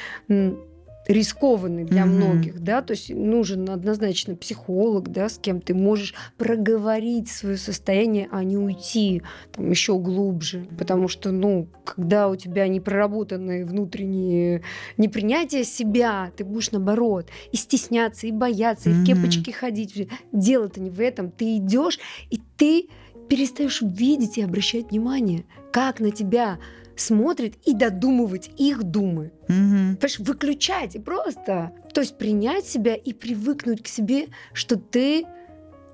рискованный 1.07 1.85
для 1.85 2.03
mm-hmm. 2.03 2.07
многих, 2.07 2.61
да, 2.61 2.83
то 2.83 2.93
есть 2.93 3.11
нужен 3.11 3.69
однозначно 3.71 4.35
психолог, 4.35 5.11
да, 5.11 5.29
с 5.29 5.39
кем 5.39 5.61
ты 5.61 5.75
можешь 5.75 6.15
проговорить 6.37 7.29
свое 7.29 7.57
состояние, 7.57 8.29
а 8.33 8.43
не 8.45 8.57
уйти 8.57 9.23
там 9.53 9.71
еще 9.71 9.99
глубже, 9.99 10.67
потому 10.79 11.09
что, 11.09 11.31
ну, 11.31 11.69
когда 11.85 12.29
у 12.29 12.37
тебя 12.37 12.69
не 12.69 12.81
проработанные 12.81 13.65
внутренние 13.65 14.63
непринятие 14.97 15.65
себя, 15.65 16.33
ты 16.37 16.45
будешь 16.45 16.73
наоборот 16.73 17.29
и 17.53 17.57
стесняться, 17.57 18.27
и 18.27 18.33
бояться, 18.33 18.91
mm-hmm. 18.91 19.01
и 19.01 19.03
в 19.03 19.07
кепочке 19.07 19.53
ходить. 19.53 20.09
Дело-то 20.33 20.81
не 20.81 20.91
в 20.91 21.01
этом, 21.01 21.31
ты 21.31 21.57
идешь 21.59 21.99
и 22.31 22.41
ты 22.57 22.89
перестаешь 23.29 23.83
видеть 23.83 24.39
и 24.39 24.43
обращать 24.43 24.91
внимание, 24.91 25.45
как 25.73 26.01
на 26.01 26.11
тебя 26.11 26.59
смотрит 26.97 27.57
и 27.65 27.75
додумывать 27.75 28.51
их 28.57 28.83
думы. 28.83 29.33
Угу. 29.43 29.97
Понимаешь, 29.99 30.19
выключать 30.19 30.97
и 30.97 30.99
просто. 30.99 31.73
То 31.93 32.01
есть 32.01 32.19
принять 32.19 32.67
себя 32.67 32.95
и 32.95 33.13
привыкнуть 33.13 33.83
к 33.83 33.87
себе, 33.87 34.27
что 34.53 34.77
ты, 34.77 35.27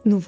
ну, 0.05 0.23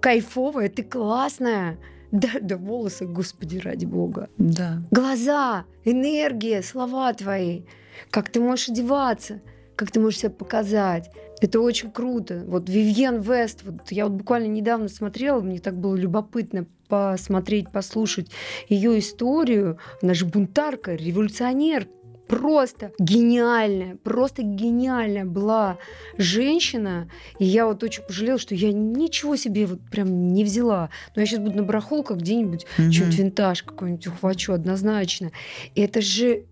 кайфовая, 0.00 0.68
ты 0.68 0.82
классная. 0.82 1.78
Да, 2.10 2.28
да 2.40 2.56
волосы, 2.56 3.06
господи, 3.06 3.58
ради 3.58 3.86
бога. 3.86 4.28
Да. 4.36 4.82
Глаза, 4.90 5.64
энергия, 5.84 6.62
слова 6.62 7.12
твои. 7.12 7.62
Как 8.10 8.30
ты 8.30 8.40
можешь 8.40 8.68
одеваться, 8.68 9.40
как 9.76 9.90
ты 9.92 10.00
можешь 10.00 10.20
себя 10.20 10.30
показать. 10.30 11.10
Это 11.40 11.60
очень 11.60 11.90
круто. 11.90 12.44
Вот 12.46 12.68
Вивьен 12.68 13.20
Вест, 13.20 13.62
вот 13.62 13.90
я 13.92 14.06
вот 14.06 14.14
буквально 14.14 14.48
недавно 14.48 14.88
смотрела, 14.88 15.40
мне 15.40 15.58
так 15.58 15.78
было 15.78 15.94
любопытно 15.94 16.66
посмотреть, 16.90 17.72
послушать 17.72 18.30
ее 18.68 18.98
историю. 18.98 19.78
Она 20.02 20.12
же 20.12 20.26
бунтарка, 20.26 20.94
революционер, 20.94 21.88
просто 22.30 22.92
гениальная, 22.98 23.96
просто 23.96 24.42
гениальная 24.42 25.24
была 25.24 25.78
женщина. 26.16 27.10
И 27.38 27.44
я 27.44 27.66
вот 27.66 27.82
очень 27.82 28.02
пожалела, 28.02 28.38
что 28.38 28.54
я 28.54 28.72
ничего 28.72 29.36
себе 29.36 29.66
вот 29.66 29.80
прям 29.90 30.32
не 30.32 30.44
взяла. 30.44 30.90
Но 31.14 31.22
я 31.22 31.26
сейчас 31.26 31.40
буду 31.40 31.56
на 31.56 31.62
барахолках 31.64 32.18
где-нибудь 32.18 32.66
mm-hmm. 32.78 32.90
что-нибудь 32.92 33.18
винтаж 33.18 33.62
какой-нибудь 33.62 34.06
ухвачу 34.06 34.52
однозначно. 34.52 35.32
И 35.74 35.80
это 35.80 36.00
же 36.00 36.44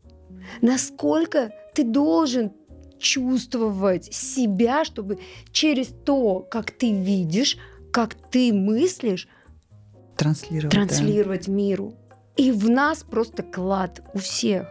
насколько 0.62 1.52
ты 1.74 1.84
должен 1.84 2.52
чувствовать 2.98 4.12
себя, 4.12 4.84
чтобы 4.84 5.18
через 5.52 5.88
то, 6.04 6.40
как 6.40 6.72
ты 6.72 6.92
видишь, 6.92 7.56
как 7.92 8.14
ты 8.14 8.52
мыслишь, 8.52 9.28
транслировать, 10.18 10.74
транслировать 10.74 11.46
да. 11.46 11.52
миру. 11.52 11.94
И 12.36 12.52
в 12.52 12.68
нас 12.68 13.02
просто 13.02 13.42
клад 13.42 14.02
у 14.14 14.18
всех. 14.18 14.68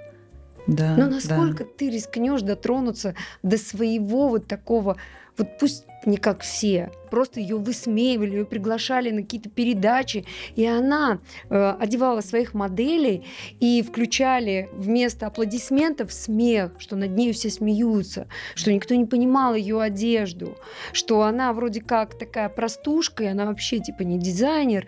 Да, 0.68 0.96
Но 0.98 1.08
насколько 1.08 1.64
да. 1.64 1.70
ты 1.78 1.90
рискнешь 1.90 2.42
дотронуться 2.42 3.16
до 3.42 3.58
своего 3.58 4.28
вот 4.28 4.48
такого, 4.48 4.98
вот 5.38 5.58
пусть 5.60 5.86
не 6.06 6.18
как 6.18 6.42
все, 6.42 6.92
просто 7.10 7.40
ее 7.40 7.58
высмеивали, 7.58 8.38
ее 8.38 8.46
приглашали 8.46 9.12
на 9.12 9.24
какие-то 9.24 9.50
передачи, 9.50 10.26
и 10.56 10.66
она 10.66 11.20
э, 11.50 11.76
одевала 11.80 12.22
своих 12.22 12.54
моделей 12.54 13.26
и 13.60 13.82
включали 13.82 14.70
вместо 14.74 15.28
аплодисментов 15.28 16.14
смех, 16.14 16.72
что 16.80 16.96
над 16.96 17.12
ней 17.12 17.34
все 17.34 17.50
смеются, 17.50 18.28
что 18.56 18.72
никто 18.72 18.96
не 18.96 19.06
понимал 19.06 19.56
ее 19.56 19.82
одежду, 19.82 20.58
что 20.94 21.24
она 21.24 21.52
вроде 21.54 21.82
как 21.82 22.18
такая 22.18 22.50
простушка, 22.50 23.24
и 23.24 23.28
она 23.28 23.46
вообще 23.46 23.80
типа 23.80 24.04
не 24.04 24.20
дизайнер, 24.20 24.88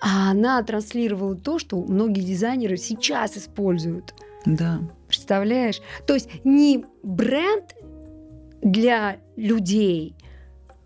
а 0.00 0.30
она 0.30 0.62
транслировала 0.62 1.36
то, 1.36 1.58
что 1.58 1.82
многие 1.82 2.20
дизайнеры 2.20 2.76
сейчас 2.76 3.36
используют. 3.36 4.14
Да. 4.44 4.80
Представляешь? 5.08 5.80
То 6.06 6.14
есть 6.14 6.28
не 6.44 6.84
бренд 7.02 7.74
для 8.62 9.16
людей, 9.36 10.14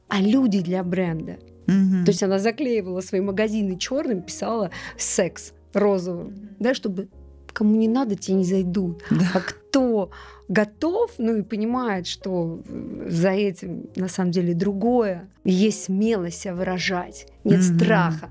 а 0.09 0.21
люди 0.21 0.61
для 0.61 0.83
бренда. 0.83 1.39
Угу. 1.67 2.05
То 2.05 2.11
есть 2.11 2.23
она 2.23 2.39
заклеивала 2.39 3.01
свои 3.01 3.21
магазины 3.21 3.77
черным, 3.79 4.23
писала 4.23 4.71
секс 4.97 5.53
розовым, 5.73 6.51
да, 6.59 6.75
чтобы 6.75 7.09
кому 7.53 7.77
не 7.77 7.89
надо, 7.89 8.17
те 8.17 8.33
не 8.33 8.45
зайдут. 8.45 9.03
Да. 9.11 9.27
А 9.35 9.41
кто 9.41 10.11
готов, 10.49 11.13
ну 11.19 11.37
и 11.37 11.43
понимает, 11.43 12.07
что 12.07 12.61
за 13.07 13.31
этим 13.31 13.87
на 13.97 14.09
самом 14.09 14.31
деле 14.31 14.55
другое, 14.55 15.29
есть 15.45 15.85
смелость 15.85 16.41
себя 16.41 16.55
выражать, 16.55 17.27
нет 17.45 17.61
угу. 17.61 17.77
страха. 17.77 18.31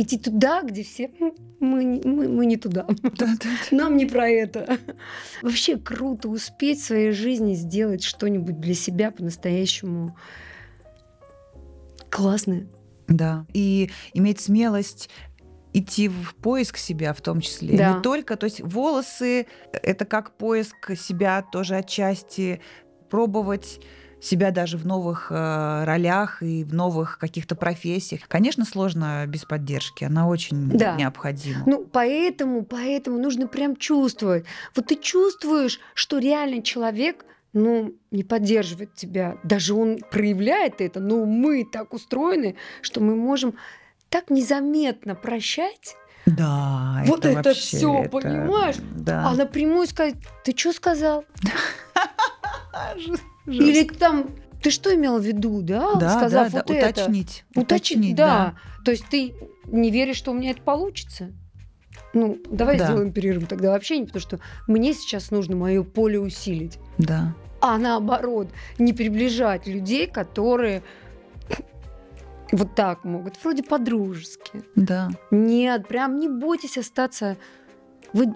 Идти 0.00 0.18
туда, 0.18 0.62
где 0.62 0.82
все 0.82 1.10
мы, 1.60 2.00
мы, 2.04 2.28
мы 2.28 2.46
не 2.46 2.56
туда. 2.56 2.86
Нам 3.70 3.96
не 3.96 4.06
про 4.06 4.28
это. 4.28 4.78
Вообще 5.42 5.76
круто 5.76 6.28
успеть 6.28 6.80
в 6.80 6.84
своей 6.84 7.12
жизни 7.12 7.54
сделать 7.54 8.02
что-нибудь 8.02 8.60
для 8.60 8.74
себя 8.74 9.10
по-настоящему 9.10 10.16
классное. 12.08 12.66
Да. 13.08 13.46
И 13.52 13.90
иметь 14.14 14.40
смелость 14.40 15.10
идти 15.72 16.08
в 16.08 16.34
поиск 16.36 16.78
себя 16.78 17.12
в 17.12 17.20
том 17.20 17.40
числе. 17.40 17.76
Да. 17.76 17.94
Не 17.94 18.02
только, 18.02 18.36
то 18.36 18.44
есть 18.44 18.60
волосы— 18.60 19.46
это 19.72 20.04
как 20.06 20.36
поиск 20.36 20.96
себя 20.96 21.42
тоже 21.42 21.76
отчасти, 21.76 22.60
пробовать 23.10 23.80
себя 24.20 24.50
даже 24.50 24.76
в 24.76 24.86
новых 24.86 25.28
э, 25.30 25.84
ролях 25.84 26.42
и 26.42 26.64
в 26.64 26.74
новых 26.74 27.18
каких-то 27.18 27.54
профессиях. 27.56 28.22
Конечно, 28.28 28.64
сложно 28.64 29.24
без 29.26 29.44
поддержки, 29.44 30.04
она 30.04 30.28
очень 30.28 30.68
да. 30.70 30.94
необходима. 30.96 31.62
Ну, 31.66 31.86
поэтому, 31.90 32.64
поэтому 32.64 33.18
нужно 33.18 33.46
прям 33.46 33.76
чувствовать. 33.76 34.44
Вот 34.74 34.86
ты 34.86 34.96
чувствуешь, 34.96 35.80
что 35.94 36.18
реально 36.18 36.62
человек 36.62 37.24
ну, 37.52 37.94
не 38.10 38.22
поддерживает 38.22 38.94
тебя. 38.94 39.38
Даже 39.42 39.74
он 39.74 39.98
проявляет 40.10 40.80
это, 40.80 41.00
но 41.00 41.24
мы 41.24 41.64
так 41.64 41.92
устроены, 41.92 42.56
что 42.82 43.00
мы 43.00 43.16
можем 43.16 43.54
так 44.08 44.30
незаметно 44.30 45.14
прощать. 45.14 45.96
Да, 46.26 47.02
вот 47.06 47.24
это, 47.24 47.40
это 47.40 47.54
все, 47.54 48.02
это... 48.02 48.10
понимаешь? 48.10 48.76
Да. 48.94 49.26
А 49.26 49.34
напрямую 49.34 49.86
сказать, 49.86 50.16
ты 50.44 50.56
что 50.56 50.72
сказал? 50.72 51.24
Или 53.46 53.84
там, 53.84 54.30
ты 54.62 54.70
что 54.70 54.94
имел 54.94 55.18
в 55.18 55.24
виду, 55.24 55.62
да? 55.62 55.94
Да, 55.94 56.10
Сказав 56.18 56.52
да, 56.52 56.58
вот 56.58 56.66
да. 56.66 56.74
Это. 56.74 57.02
Уточнить. 57.02 57.44
Уточнить, 57.54 58.16
да. 58.16 58.26
да. 58.26 58.84
То 58.84 58.90
есть 58.90 59.06
ты 59.08 59.34
не 59.66 59.90
веришь, 59.90 60.16
что 60.16 60.32
у 60.32 60.34
меня 60.34 60.50
это 60.50 60.62
получится? 60.62 61.32
Ну, 62.12 62.38
давай 62.50 62.76
да. 62.76 62.86
сделаем 62.86 63.12
перерыв 63.12 63.46
тогда 63.46 63.70
вообще 63.70 63.98
не, 63.98 64.06
потому 64.06 64.20
что 64.20 64.40
мне 64.66 64.92
сейчас 64.94 65.30
нужно 65.30 65.56
мое 65.56 65.82
поле 65.82 66.18
усилить. 66.18 66.78
Да. 66.98 67.34
А 67.60 67.78
наоборот, 67.78 68.48
не 68.78 68.92
приближать 68.92 69.66
людей, 69.66 70.06
которые 70.06 70.82
вот 72.52 72.74
так 72.74 73.04
могут, 73.04 73.38
вроде 73.42 73.62
по-дружески. 73.62 74.62
Да. 74.74 75.10
Нет, 75.30 75.86
прям 75.86 76.18
не 76.18 76.28
бойтесь 76.28 76.78
остаться. 76.78 77.36
Вы 78.12 78.34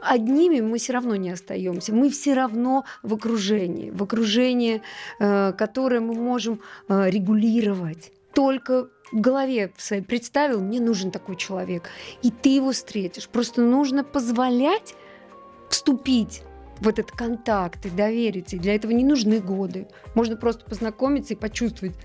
одними 0.00 0.60
мы 0.60 0.78
все 0.78 0.92
равно 0.92 1.16
не 1.16 1.30
остаемся. 1.30 1.94
Мы 1.94 2.10
все 2.10 2.34
равно 2.34 2.84
в 3.02 3.14
окружении, 3.14 3.90
в 3.90 4.02
окружении, 4.02 4.82
э, 5.18 5.52
которое 5.52 6.00
мы 6.00 6.14
можем 6.14 6.60
э, 6.88 7.10
регулировать. 7.10 8.12
Только 8.34 8.88
в 9.12 9.20
голове 9.20 9.72
своей 9.76 10.02
представил, 10.02 10.60
мне 10.60 10.80
нужен 10.80 11.10
такой 11.10 11.36
человек, 11.36 11.88
и 12.22 12.30
ты 12.30 12.50
его 12.50 12.72
встретишь. 12.72 13.28
Просто 13.28 13.62
нужно 13.62 14.04
позволять 14.04 14.94
вступить 15.70 16.42
в 16.80 16.88
этот 16.88 17.10
контакт 17.10 17.84
и 17.86 17.90
довериться. 17.90 18.56
И 18.56 18.58
для 18.58 18.74
этого 18.74 18.92
не 18.92 19.04
нужны 19.04 19.40
годы. 19.40 19.88
Можно 20.14 20.36
просто 20.36 20.64
познакомиться 20.64 21.34
и 21.34 21.36
почувствовать, 21.36 21.96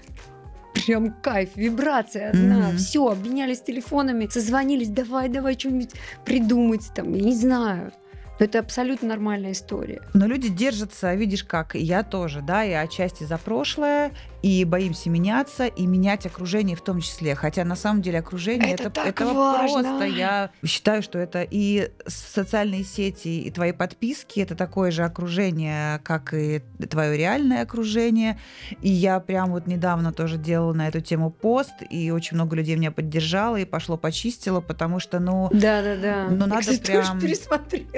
прям 0.73 1.13
кайф, 1.21 1.55
вибрация 1.55 2.29
одна. 2.29 2.71
Mm-hmm. 2.71 2.77
Все, 2.77 3.07
обменялись 3.07 3.61
телефонами, 3.61 4.27
созвонились, 4.27 4.89
давай, 4.89 5.29
давай 5.29 5.57
что-нибудь 5.57 5.91
придумать, 6.25 6.91
там, 6.95 7.13
я 7.13 7.21
не 7.21 7.35
знаю. 7.35 7.91
Но 8.39 8.45
это 8.45 8.59
абсолютно 8.59 9.09
нормальная 9.09 9.51
история. 9.51 10.01
Но 10.13 10.25
люди 10.25 10.49
держатся, 10.49 11.13
видишь 11.13 11.43
как, 11.43 11.75
я 11.75 12.03
тоже, 12.03 12.41
да, 12.41 12.63
и 12.63 12.71
отчасти 12.71 13.23
за 13.23 13.37
прошлое, 13.37 14.11
и 14.43 14.65
боимся 14.65 15.09
меняться, 15.09 15.67
и 15.67 15.87
менять 15.87 16.25
окружение 16.25 16.75
в 16.75 16.81
том 16.81 16.99
числе. 16.99 17.33
Хотя 17.33 17.63
на 17.63 17.77
самом 17.77 18.01
деле 18.01 18.19
окружение 18.19 18.73
это, 18.73 18.89
это, 18.89 19.01
это 19.01 19.33
просто. 19.33 20.03
Я 20.03 20.51
считаю, 20.65 21.01
что 21.01 21.17
это 21.17 21.47
и 21.49 21.89
социальные 22.05 22.83
сети, 22.83 23.41
и 23.41 23.49
твои 23.51 23.71
подписки 23.71 24.41
это 24.41 24.55
такое 24.55 24.91
же 24.91 25.05
окружение, 25.05 25.99
как 26.03 26.33
и 26.33 26.61
твое 26.89 27.17
реальное 27.17 27.63
окружение. 27.63 28.37
И 28.81 28.89
я 28.89 29.21
прям 29.21 29.51
вот 29.51 29.65
недавно 29.65 30.11
тоже 30.11 30.37
делала 30.37 30.73
на 30.73 30.89
эту 30.89 30.99
тему 30.99 31.31
пост, 31.31 31.75
и 31.89 32.11
очень 32.11 32.35
много 32.35 32.57
людей 32.57 32.75
меня 32.75 32.91
поддержало 32.91 33.55
и 33.55 33.63
пошло 33.63 33.95
почистило, 33.95 34.59
потому 34.59 34.99
что, 34.99 35.19
ну, 35.19 35.49
да, 35.53 35.81
да, 35.81 35.95
да. 35.95 36.27
Ну 36.29 36.47
надо 36.47 36.73
я, 36.73 36.79
прям, 36.79 37.21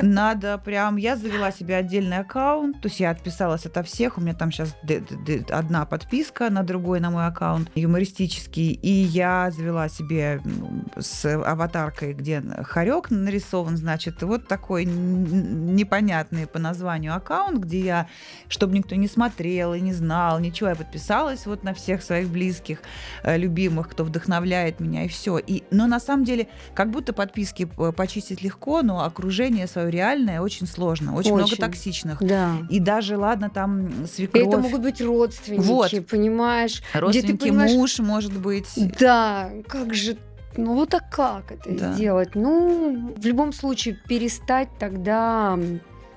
надо 0.04 0.60
прям. 0.60 0.98
Я 0.98 1.16
завела 1.16 1.52
себе 1.52 1.76
отдельный 1.76 2.20
аккаунт, 2.20 2.82
то 2.82 2.88
есть 2.88 3.00
я 3.00 3.10
отписалась 3.10 3.66
ото 3.66 3.82
всех, 3.82 4.20
у 4.20 4.22
меня 4.22 4.36
там 4.36 4.52
сейчас 4.52 4.76
одна 5.50 5.86
подписка 5.86 6.35
подписка 6.36 6.50
на 6.50 6.64
другой, 6.64 7.00
на 7.00 7.10
мой 7.10 7.26
аккаунт, 7.26 7.70
юмористический, 7.76 8.72
и 8.72 8.90
я 8.90 9.52
завела 9.52 9.90
себе 9.90 10.42
с 10.98 11.26
аватаркой, 11.26 12.14
где 12.14 12.42
хорек 12.64 13.10
нарисован, 13.10 13.78
значит, 13.78 14.22
вот 14.22 14.48
такой 14.48 14.86
непонятный 14.86 16.48
по 16.48 16.60
названию 16.60 17.16
аккаунт, 17.16 17.60
где 17.64 17.80
я, 17.80 18.08
чтобы 18.48 18.76
никто 18.78 18.96
не 18.96 19.08
смотрел 19.08 19.74
и 19.74 19.82
не 19.82 19.94
знал, 19.94 20.40
ничего, 20.40 20.70
я 20.70 20.76
подписалась 20.76 21.46
вот 21.46 21.64
на 21.64 21.74
всех 21.74 22.04
своих 22.04 22.28
близких, 22.28 22.80
э, 23.24 23.38
любимых, 23.38 23.90
кто 23.90 24.04
вдохновляет 24.04 24.80
меня, 24.80 25.06
и 25.06 25.08
все. 25.08 25.38
И, 25.38 25.64
но 25.72 25.88
на 25.88 26.00
самом 26.00 26.26
деле, 26.26 26.48
как 26.74 26.92
будто 26.92 27.14
подписки 27.14 27.70
почистить 27.96 28.44
легко, 28.44 28.82
но 28.82 29.04
окружение 29.04 29.68
свое 29.68 29.92
реальное 29.92 30.42
очень 30.42 30.68
сложно, 30.68 31.16
очень, 31.16 31.32
очень. 31.32 31.46
много 31.46 31.56
токсичных. 31.56 32.24
Да. 32.24 32.58
И 32.70 32.80
даже, 32.80 33.18
ладно, 33.18 33.50
там 33.50 34.08
свекровь. 34.08 34.48
Это 34.48 34.58
могут 34.58 34.82
быть 34.82 35.02
родственники, 35.02 35.66
вот 35.66 35.92
понимаешь. 36.10 36.25
Родственники, 36.94 37.28
где 37.28 37.38
ты 37.38 37.50
понимаешь, 37.50 37.74
муж, 37.74 38.00
может 38.00 38.38
быть. 38.38 38.68
Да, 39.00 39.52
как 39.68 39.94
же 39.94 40.18
ну 40.58 40.74
вот 40.74 40.94
а 40.94 41.00
как 41.00 41.52
это 41.52 41.70
да. 41.72 41.94
сделать? 41.94 42.36
Ну, 42.36 43.14
в 43.18 43.26
любом 43.26 43.52
случае, 43.52 44.00
перестать 44.08 44.70
тогда 44.80 45.60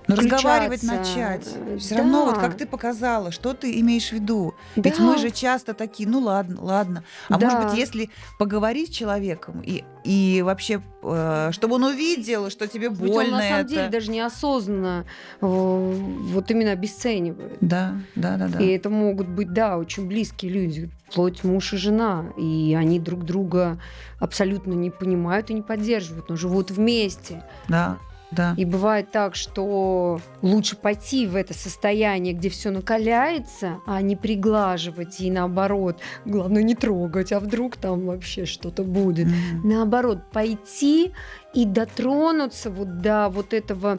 но 0.08 0.16
разговаривать 0.16 0.82
начать. 0.82 1.46
Все 1.78 1.94
да. 1.94 2.00
равно, 2.00 2.24
вот 2.24 2.38
как 2.38 2.56
ты 2.56 2.66
показала, 2.66 3.30
что 3.30 3.52
ты 3.52 3.78
имеешь 3.80 4.08
в 4.08 4.12
виду. 4.12 4.54
Да. 4.74 4.88
Ведь 4.88 4.98
мы 4.98 5.18
же 5.18 5.30
часто 5.30 5.74
такие, 5.74 6.08
ну 6.08 6.20
ладно, 6.20 6.56
ладно. 6.62 7.04
А 7.28 7.38
да. 7.38 7.46
может 7.46 7.68
быть, 7.68 7.78
если 7.78 8.10
поговорить 8.38 8.88
с 8.88 8.96
человеком 8.96 9.60
и, 9.60 9.84
и 10.04 10.42
вообще, 10.42 10.80
э, 11.02 11.50
чтобы 11.52 11.74
он 11.74 11.84
увидел, 11.84 12.48
что 12.48 12.66
тебе 12.66 12.88
больно. 12.88 13.20
Ведь 13.20 13.28
он 13.28 13.30
на 13.32 13.42
самом 13.42 13.60
это... 13.60 13.68
деле 13.68 13.88
даже 13.88 14.10
неосознанно 14.10 15.04
э, 15.40 15.46
вот 15.46 16.50
именно 16.50 16.72
обесценивает. 16.72 17.58
Да, 17.60 17.96
да, 18.14 18.38
да, 18.38 18.48
да. 18.48 18.58
И 18.60 18.68
это 18.68 18.88
могут 18.88 19.28
быть, 19.28 19.52
да, 19.52 19.76
очень 19.76 20.06
близкие 20.06 20.50
люди, 20.50 20.90
вплоть 21.10 21.44
муж 21.44 21.74
и 21.74 21.76
жена. 21.76 22.24
И 22.38 22.74
они 22.78 22.98
друг 22.98 23.24
друга 23.24 23.78
абсолютно 24.18 24.72
не 24.72 24.90
понимают 24.90 25.50
и 25.50 25.54
не 25.54 25.62
поддерживают, 25.62 26.30
но 26.30 26.36
живут 26.36 26.70
вместе. 26.70 27.44
Да. 27.68 27.98
Да. 28.30 28.54
И 28.56 28.64
бывает 28.64 29.10
так, 29.10 29.34
что 29.34 30.20
лучше 30.42 30.76
пойти 30.76 31.26
в 31.26 31.34
это 31.34 31.54
состояние, 31.54 32.34
где 32.34 32.48
все 32.50 32.70
накаляется, 32.70 33.80
а 33.86 34.02
не 34.02 34.16
приглаживать 34.16 35.20
и 35.20 35.30
наоборот. 35.30 36.00
Главное 36.24 36.62
не 36.62 36.74
трогать, 36.74 37.32
а 37.32 37.40
вдруг 37.40 37.76
там 37.76 38.06
вообще 38.06 38.44
что-то 38.44 38.82
будет. 38.82 39.28
Mm-hmm. 39.28 39.60
Наоборот, 39.64 40.18
пойти 40.32 41.12
и 41.54 41.64
дотронуться 41.64 42.70
вот 42.70 42.98
до 42.98 43.28
вот 43.30 43.54
этого 43.54 43.98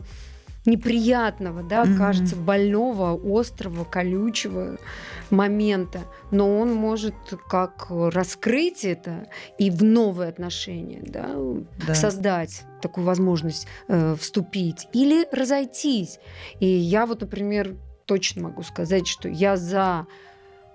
неприятного, 0.66 1.64
да, 1.64 1.84
mm-hmm. 1.84 1.98
кажется, 1.98 2.36
больного, 2.36 3.20
острого, 3.40 3.86
колючего 3.86 4.78
момента, 5.30 6.02
но 6.32 6.60
он 6.60 6.74
может 6.74 7.16
как 7.48 7.88
раскрыть 7.90 8.84
это 8.84 9.28
и 9.58 9.70
в 9.72 9.84
новые 9.84 10.30
отношения, 10.30 11.02
да, 11.06 11.30
да. 11.88 11.96
создать 11.96 12.64
такую 12.82 13.06
возможность 13.06 13.68
э, 13.88 14.16
вступить 14.16 14.88
или 14.94 15.28
разойтись. 15.32 16.20
И 16.60 16.66
я 16.66 17.06
вот, 17.06 17.22
например, 17.22 17.76
точно 18.06 18.44
могу 18.44 18.64
сказать, 18.64 19.08
что 19.08 19.30
я 19.30 19.56
за 19.58 20.08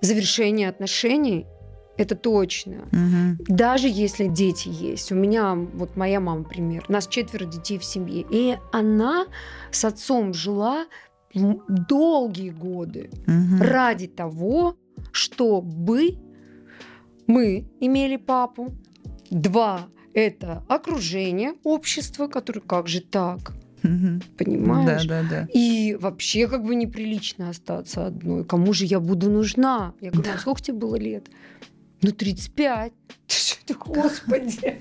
завершение 0.01 0.69
отношений 0.69 1.47
это 1.97 2.15
точно. 2.15 2.89
Угу. 2.93 3.45
Даже 3.55 3.89
если 3.89 4.27
дети 4.27 4.69
есть. 4.69 5.13
У 5.13 5.15
меня, 5.15 5.55
вот 5.55 5.97
моя 5.97 6.21
мама, 6.21 6.45
пример. 6.45 6.85
У 6.89 6.93
нас 6.93 7.07
четверо 7.07 7.45
детей 7.45 7.79
в 7.79 7.85
семье. 7.85 8.25
И 8.31 8.57
она 8.73 9.27
с 9.71 9.85
отцом 9.85 10.35
жила 10.35 10.87
долгие 11.35 12.51
годы 12.51 13.11
угу. 13.27 13.63
ради 13.63 14.07
того, 14.07 14.77
чтобы 15.13 16.19
мы 17.27 17.69
имели 17.81 18.17
папу. 18.17 18.75
Два– 19.31 19.89
это 20.15 20.65
окружение, 20.69 21.55
общество, 21.65 22.29
которое 22.29 22.61
как 22.61 22.89
же 22.89 23.01
так? 23.01 23.53
Угу. 23.83 24.21
Понимаешь? 24.39 25.05
Да, 25.05 25.23
да, 25.23 25.29
да. 25.29 25.49
И 25.53 25.97
вообще 26.01 26.49
как 26.49 26.65
бы 26.65 26.75
неприлично 26.75 27.51
остаться 27.51 28.07
одной. 28.07 28.45
Кому 28.45 28.73
же 28.73 28.87
я 28.87 28.99
буду 28.99 29.31
нужна? 29.31 29.93
Я 30.01 30.11
говорю, 30.11 30.31
да. 30.33 30.39
сколько 30.39 30.63
тебе 30.63 30.79
было 30.79 30.97
лет? 30.97 31.29
Ну, 32.05 32.13
35. 32.13 32.93
Ты 33.27 33.35
что 33.35 33.67
ты, 33.67 33.75
господи? 33.75 34.79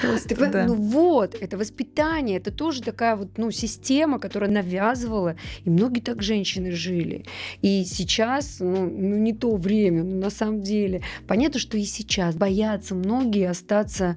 Просто, 0.00 0.50
да. 0.50 0.66
Ну 0.66 0.74
вот, 0.74 1.34
это 1.34 1.58
воспитание, 1.58 2.38
это 2.38 2.50
тоже 2.50 2.82
такая 2.82 3.16
вот 3.16 3.36
ну, 3.36 3.50
система, 3.50 4.18
которая 4.18 4.50
навязывала, 4.50 5.36
и 5.64 5.70
многие 5.70 6.00
так 6.00 6.22
женщины 6.22 6.70
жили. 6.72 7.24
И 7.62 7.84
сейчас, 7.84 8.58
ну, 8.60 8.88
ну 8.88 9.16
не 9.16 9.32
то 9.32 9.56
время, 9.56 10.04
но 10.04 10.16
на 10.16 10.30
самом 10.30 10.62
деле. 10.62 11.02
Понятно, 11.26 11.58
что 11.58 11.76
и 11.76 11.84
сейчас 11.84 12.34
боятся 12.34 12.94
многие 12.94 13.48
остаться 13.48 14.16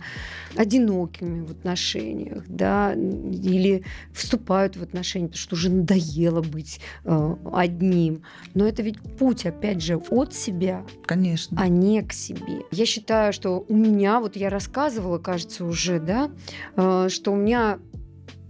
одинокими 0.56 1.46
в 1.46 1.52
отношениях, 1.52 2.44
да, 2.48 2.94
или 2.94 3.84
вступают 4.14 4.78
в 4.78 4.84
отношения, 4.84 5.28
потому 5.28 5.42
что 5.42 5.56
уже 5.56 5.70
надоело 5.70 6.42
быть 6.42 6.80
э, 7.04 7.36
одним. 7.52 8.24
Но 8.54 8.68
это 8.68 8.84
ведь 8.84 9.00
путь, 9.18 9.46
опять 9.46 9.82
же, 9.82 9.98
от 9.98 10.34
себя, 10.34 10.86
Конечно. 11.06 11.58
а 11.60 11.68
не 11.68 12.02
к 12.02 12.14
себе. 12.14 12.64
Я 12.72 12.86
считаю, 12.86 13.34
что 13.34 13.66
у 13.68 13.76
меня, 13.76 14.20
вот 14.20 14.36
я 14.36 14.50
рассказывала, 14.50 15.18
кажется, 15.18 15.66
уже, 15.66 16.00
да, 16.00 16.32
э, 16.76 17.08
что 17.10 17.32
у 17.32 17.36
меня 17.36 17.80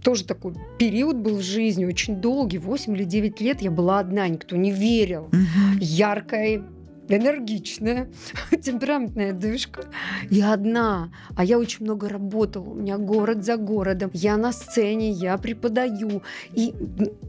тоже 0.02 0.24
такой 0.24 0.54
период 0.78 1.16
был 1.16 1.36
в 1.36 1.42
жизни 1.42 1.84
очень 1.84 2.16
долгий, 2.16 2.58
8 2.58 2.96
или 2.96 3.04
9 3.04 3.40
лет 3.40 3.60
я 3.60 3.70
была 3.70 3.98
одна, 3.98 4.28
никто 4.28 4.56
не 4.56 4.70
верил. 4.70 5.24
Угу. 5.24 5.78
Яркая, 5.80 6.62
энергичная, 7.08 8.08
темпераментная 8.62 9.32
дышка. 9.32 9.84
Я 10.30 10.52
одна, 10.52 11.10
а 11.36 11.44
я 11.44 11.58
очень 11.58 11.84
много 11.84 12.08
работала. 12.08 12.70
У 12.70 12.74
меня 12.74 12.98
город 12.98 13.44
за 13.44 13.56
городом. 13.56 14.10
Я 14.12 14.36
на 14.36 14.52
сцене, 14.52 15.10
я 15.10 15.36
преподаю. 15.38 16.22
И 16.52 16.74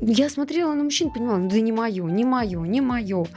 я 0.02 0.30
смотрела 0.30 0.74
на 0.74 0.84
мужчин, 0.84 1.12
понимала, 1.12 1.40
да 1.48 1.60
не 1.60 1.72
мое, 1.72 2.06
не 2.06 2.26
мое, 2.26 2.62
не 2.62 2.82
мое. 2.82 3.20
Угу. 3.20 3.28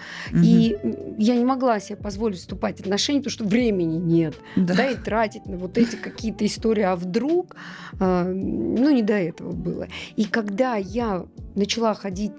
И 0.42 0.76
я 1.18 1.36
не 1.36 1.44
могла 1.44 1.80
себе 1.80 1.96
позволить 1.96 2.38
вступать 2.38 2.78
в 2.78 2.80
отношения, 2.80 3.20
потому 3.20 3.32
что 3.32 3.44
времени 3.44 3.96
нет. 3.96 4.34
Да. 4.56 4.74
да 4.74 4.90
и 4.90 4.96
тратить 4.96 5.46
на 5.46 5.56
вот 5.56 5.78
эти 5.78 5.96
какие-то 5.96 6.44
истории, 6.46 6.82
а 6.82 6.96
вдруг, 6.96 7.56
э, 8.00 8.32
ну 8.32 8.90
не 8.90 9.02
до 9.02 9.14
этого 9.14 9.52
было. 9.52 9.88
И 10.16 10.24
когда 10.24 10.76
я 10.76 11.26
начала 11.54 11.94
ходить, 11.94 12.32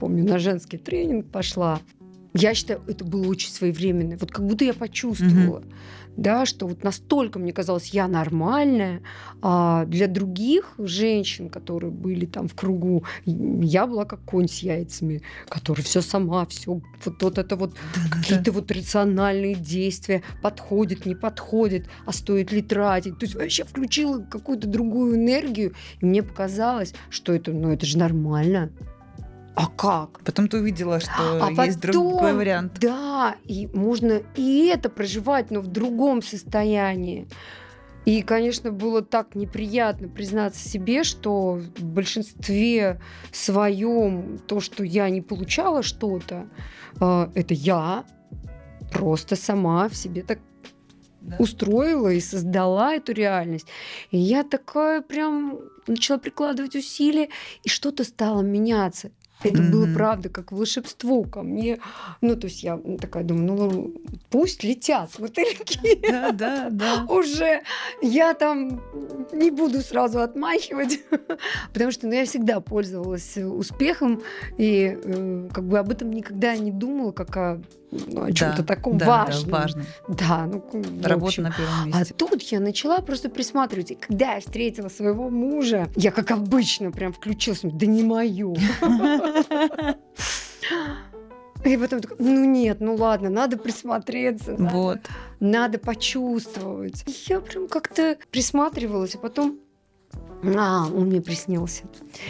помню, 0.00 0.24
на 0.24 0.38
женский 0.38 0.78
тренинг 0.78 1.30
пошла, 1.30 1.80
я 2.34 2.54
считаю, 2.54 2.82
это 2.86 3.04
было 3.04 3.26
очень 3.28 3.50
своевременно. 3.50 4.16
Вот 4.18 4.30
как 4.30 4.46
будто 4.46 4.64
я 4.64 4.74
почувствовала, 4.74 5.60
mm-hmm. 5.60 6.12
да, 6.16 6.46
что 6.46 6.66
вот 6.66 6.84
настолько 6.84 7.38
мне 7.38 7.52
казалось, 7.52 7.88
я 7.88 8.06
нормальная, 8.06 9.02
а 9.40 9.86
для 9.86 10.08
других 10.08 10.74
женщин, 10.78 11.48
которые 11.48 11.90
были 11.90 12.26
там 12.26 12.48
в 12.48 12.54
кругу, 12.54 13.04
я 13.24 13.86
была 13.86 14.04
как 14.04 14.20
конь 14.24 14.48
с 14.48 14.58
яйцами, 14.58 15.22
который 15.48 15.82
все 15.82 16.02
сама, 16.02 16.44
все 16.46 16.80
вот, 17.04 17.22
вот 17.22 17.38
это 17.38 17.56
вот 17.56 17.74
какие-то 18.10 18.52
вот 18.52 18.70
рациональные 18.70 19.54
действия, 19.54 20.22
подходит, 20.42 21.06
не 21.06 21.14
подходит, 21.14 21.88
а 22.04 22.12
стоит 22.12 22.52
ли 22.52 22.62
тратить. 22.62 23.18
То 23.18 23.24
есть 23.24 23.34
вообще 23.34 23.64
включила 23.64 24.20
какую-то 24.20 24.68
другую 24.68 25.16
энергию, 25.16 25.74
и 26.00 26.04
мне 26.04 26.22
показалось, 26.22 26.94
что 27.08 27.32
это, 27.32 27.52
ну 27.52 27.70
это 27.70 27.86
же 27.86 27.96
нормально 27.98 28.70
а 29.58 29.66
как? 29.66 30.20
Потом 30.24 30.46
ты 30.46 30.58
увидела, 30.58 31.00
что 31.00 31.10
а 31.18 31.50
есть 31.64 31.80
потом, 31.80 31.92
другой 31.92 32.32
вариант. 32.32 32.78
Да, 32.80 33.34
и 33.44 33.66
можно 33.66 34.22
и 34.36 34.66
это 34.66 34.88
проживать, 34.88 35.50
но 35.50 35.60
в 35.60 35.66
другом 35.66 36.22
состоянии. 36.22 37.26
И, 38.04 38.22
конечно, 38.22 38.70
было 38.70 39.02
так 39.02 39.34
неприятно 39.34 40.08
признаться 40.08 40.66
себе, 40.66 41.02
что 41.02 41.60
в 41.76 41.84
большинстве 41.84 43.00
своем 43.32 44.38
то, 44.46 44.60
что 44.60 44.84
я 44.84 45.10
не 45.10 45.22
получала 45.22 45.82
что-то, 45.82 46.48
э, 47.00 47.28
это 47.34 47.52
я 47.52 48.04
просто 48.92 49.34
сама 49.34 49.88
в 49.88 49.96
себе 49.96 50.22
так 50.22 50.38
да. 51.20 51.36
устроила 51.40 52.12
и 52.12 52.20
создала 52.20 52.94
эту 52.94 53.12
реальность. 53.12 53.66
И 54.12 54.18
я 54.18 54.44
такая 54.44 55.00
прям 55.00 55.58
начала 55.88 56.18
прикладывать 56.18 56.76
усилия, 56.76 57.28
и 57.64 57.68
что-то 57.68 58.04
стало 58.04 58.42
меняться. 58.42 59.10
Это 59.42 59.58
mm-hmm. 59.58 59.70
было 59.70 59.94
правда 59.94 60.28
как 60.28 60.52
волшебство 60.52 61.22
ко 61.22 61.42
мне. 61.42 61.78
Ну, 62.20 62.36
то 62.36 62.46
есть 62.46 62.62
я 62.62 62.80
такая 63.00 63.24
думаю, 63.24 63.46
ну 63.46 63.94
пусть 64.30 64.64
летят 64.64 65.18
мотыльки. 65.18 66.00
Да, 66.08 66.32
да, 66.32 66.68
да. 66.70 67.04
Уже 67.08 67.62
я 68.02 68.34
там 68.34 68.80
не 69.32 69.50
буду 69.50 69.80
сразу 69.80 70.20
отмахивать, 70.20 71.00
потому 71.72 71.90
что 71.92 72.06
ну, 72.06 72.14
я 72.14 72.24
всегда 72.24 72.60
пользовалась 72.60 73.36
успехом 73.36 74.22
и 74.56 74.98
э, 75.02 75.48
как 75.52 75.64
бы 75.64 75.78
об 75.78 75.90
этом 75.90 76.10
никогда 76.10 76.56
не 76.56 76.70
думала, 76.70 77.12
как 77.12 77.36
о 77.36 77.62
ну, 77.90 78.24
о 78.24 78.32
чем-то 78.32 78.62
да, 78.62 78.74
таком 78.74 78.98
да, 78.98 79.06
важном. 79.06 79.50
Да, 79.50 79.58
важном. 79.58 79.86
Да, 80.08 80.46
ну, 80.46 80.62
Работа 81.02 81.42
на 81.42 81.52
первом 81.52 81.86
месте. 81.86 82.14
А 82.14 82.14
тут 82.14 82.42
я 82.42 82.60
начала 82.60 82.98
просто 82.98 83.28
присматривать. 83.30 83.92
И 83.92 83.94
когда 83.94 84.34
я 84.34 84.40
встретила 84.40 84.88
своего 84.88 85.30
мужа, 85.30 85.88
я, 85.96 86.10
как 86.10 86.30
обычно, 86.30 86.90
прям 86.92 87.12
включилась. 87.12 87.60
Да 87.62 87.86
не 87.86 88.02
мою. 88.02 88.56
И 91.64 91.76
потом 91.76 92.00
такой, 92.00 92.16
ну 92.20 92.44
нет, 92.44 92.80
ну 92.80 92.94
ладно, 92.94 93.30
надо 93.30 93.56
присмотреться. 93.56 94.54
Вот. 94.56 94.98
Надо 95.40 95.78
почувствовать. 95.78 97.04
Я 97.26 97.40
прям 97.40 97.68
как-то 97.68 98.16
присматривалась, 98.30 99.16
а 99.16 99.18
потом 99.18 99.58
а, 100.42 100.86
он 100.86 101.06
мне 101.06 101.20
приснился. 101.20 101.84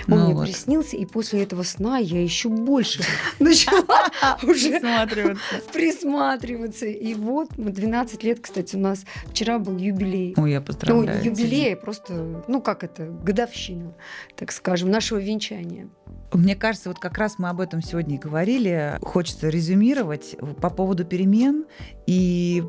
Он 0.09 0.19
ну 0.19 0.25
мне 0.25 0.35
вот. 0.35 0.47
приснился, 0.47 0.97
и 0.97 1.05
после 1.05 1.43
этого 1.43 1.63
сна 1.63 1.99
я 1.99 2.23
еще 2.23 2.49
больше 2.49 3.03
начала 3.39 4.09
уже 4.43 4.81
присматриваться. 5.73 6.87
И 6.87 7.15
вот 7.15 7.51
12 7.57 8.23
лет, 8.25 8.41
кстати, 8.41 8.77
у 8.77 8.79
нас 8.79 9.05
вчера 9.27 9.59
был 9.59 9.77
юбилей. 9.77 10.35
Ой, 10.37 10.53
я 10.53 10.61
поздравляю. 10.61 11.19
Ну, 11.19 11.25
юбилей 11.25 11.77
просто, 11.77 12.45
ну 12.49 12.63
как 12.63 12.85
это, 12.85 13.07
годовщина, 13.07 13.95
так 14.37 14.53
скажем, 14.53 14.91
нашего 14.91 15.19
венчания. 15.19 15.89
Мне 16.33 16.57
кажется, 16.57 16.91
вот 16.91 16.99
как 16.99 17.17
раз 17.17 17.39
мы 17.39 17.49
об 17.49 17.61
этом 17.61 17.83
сегодня 17.83 18.17
и 18.17 18.19
говорили. 18.19 18.99
Хочется 19.01 19.49
резюмировать 19.49 20.37
по 20.61 20.69
поводу 20.69 21.05
перемен 21.05 21.65
и 22.07 22.63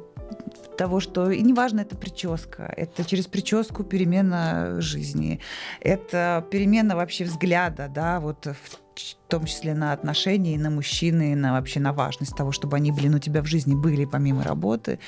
того, 0.77 0.99
что 0.99 1.29
и 1.29 1.41
неважно, 1.41 1.81
это 1.81 1.95
прическа, 1.95 2.73
это 2.77 3.03
через 3.03 3.27
прическу 3.27 3.83
перемена 3.83 4.79
жизни, 4.79 5.39
это 5.81 6.45
перемена 6.49 6.95
вообще 6.95 7.25
взгляда, 7.25 7.89
да, 7.93 8.19
вот 8.19 8.45
в 8.45 9.15
том 9.27 9.45
числе 9.45 9.73
на 9.73 9.93
отношения, 9.93 10.57
на 10.57 10.69
мужчины, 10.69 11.35
на 11.35 11.53
вообще 11.53 11.79
на 11.79 11.93
важность 11.93 12.35
того, 12.35 12.51
чтобы 12.51 12.77
они, 12.77 12.91
блин, 12.91 13.15
у 13.15 13.19
тебя 13.19 13.41
в 13.41 13.45
жизни 13.45 13.75
были 13.75 14.05
помимо 14.05 14.43
работы. 14.43 14.99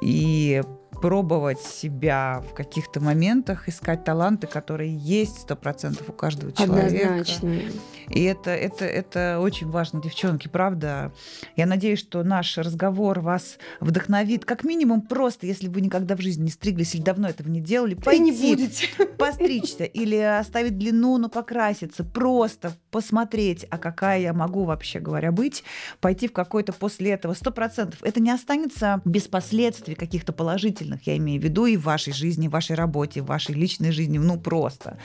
И 0.00 0.62
пробовать 1.00 1.60
себя 1.60 2.42
в 2.50 2.54
каких-то 2.54 3.00
моментах, 3.00 3.68
искать 3.68 4.04
таланты, 4.04 4.46
которые 4.46 4.96
есть 4.96 5.40
сто 5.42 5.56
процентов 5.56 6.08
у 6.08 6.12
каждого 6.12 6.52
человека. 6.52 7.08
Однозначно. 7.08 7.60
И 8.08 8.22
это, 8.22 8.50
это, 8.50 8.84
это 8.84 9.38
очень 9.40 9.68
важно, 9.68 10.00
девчонки, 10.00 10.48
правда. 10.48 11.12
Я 11.56 11.66
надеюсь, 11.66 11.98
что 11.98 12.22
наш 12.22 12.56
разговор 12.58 13.20
вас 13.20 13.58
вдохновит. 13.80 14.44
Как 14.44 14.64
минимум 14.64 15.02
просто, 15.02 15.46
если 15.46 15.68
вы 15.68 15.80
никогда 15.80 16.16
в 16.16 16.20
жизни 16.20 16.44
не 16.44 16.50
стриглись 16.50 16.94
или 16.94 17.02
давно 17.02 17.28
этого 17.28 17.48
не 17.48 17.60
делали, 17.60 17.94
пойти, 17.94 18.20
не 18.20 18.32
будете. 18.32 18.88
постричься 19.18 19.84
или 19.84 20.16
оставить 20.16 20.78
длину, 20.78 21.18
но 21.18 21.28
покраситься. 21.28 22.04
Просто 22.04 22.72
посмотреть, 22.96 23.66
а 23.68 23.76
какая 23.76 24.20
я 24.20 24.32
могу 24.32 24.64
вообще 24.64 25.00
говоря 25.00 25.30
быть, 25.30 25.64
пойти 26.00 26.28
в 26.28 26.32
какой-то 26.32 26.72
после 26.72 27.10
этого 27.10 27.34
сто 27.34 27.50
процентов. 27.50 28.02
Это 28.02 28.20
не 28.20 28.30
останется 28.30 29.02
без 29.04 29.28
последствий 29.28 29.94
каких-то 29.94 30.32
положительных, 30.32 31.06
я 31.06 31.18
имею 31.18 31.38
в 31.38 31.44
виду 31.44 31.66
и 31.66 31.76
в 31.76 31.82
вашей 31.82 32.14
жизни, 32.14 32.48
в 32.48 32.52
вашей 32.52 32.74
работе, 32.74 33.20
в 33.20 33.26
вашей 33.26 33.54
личной 33.54 33.90
жизни, 33.90 34.16
ну 34.16 34.40
просто. 34.40 34.96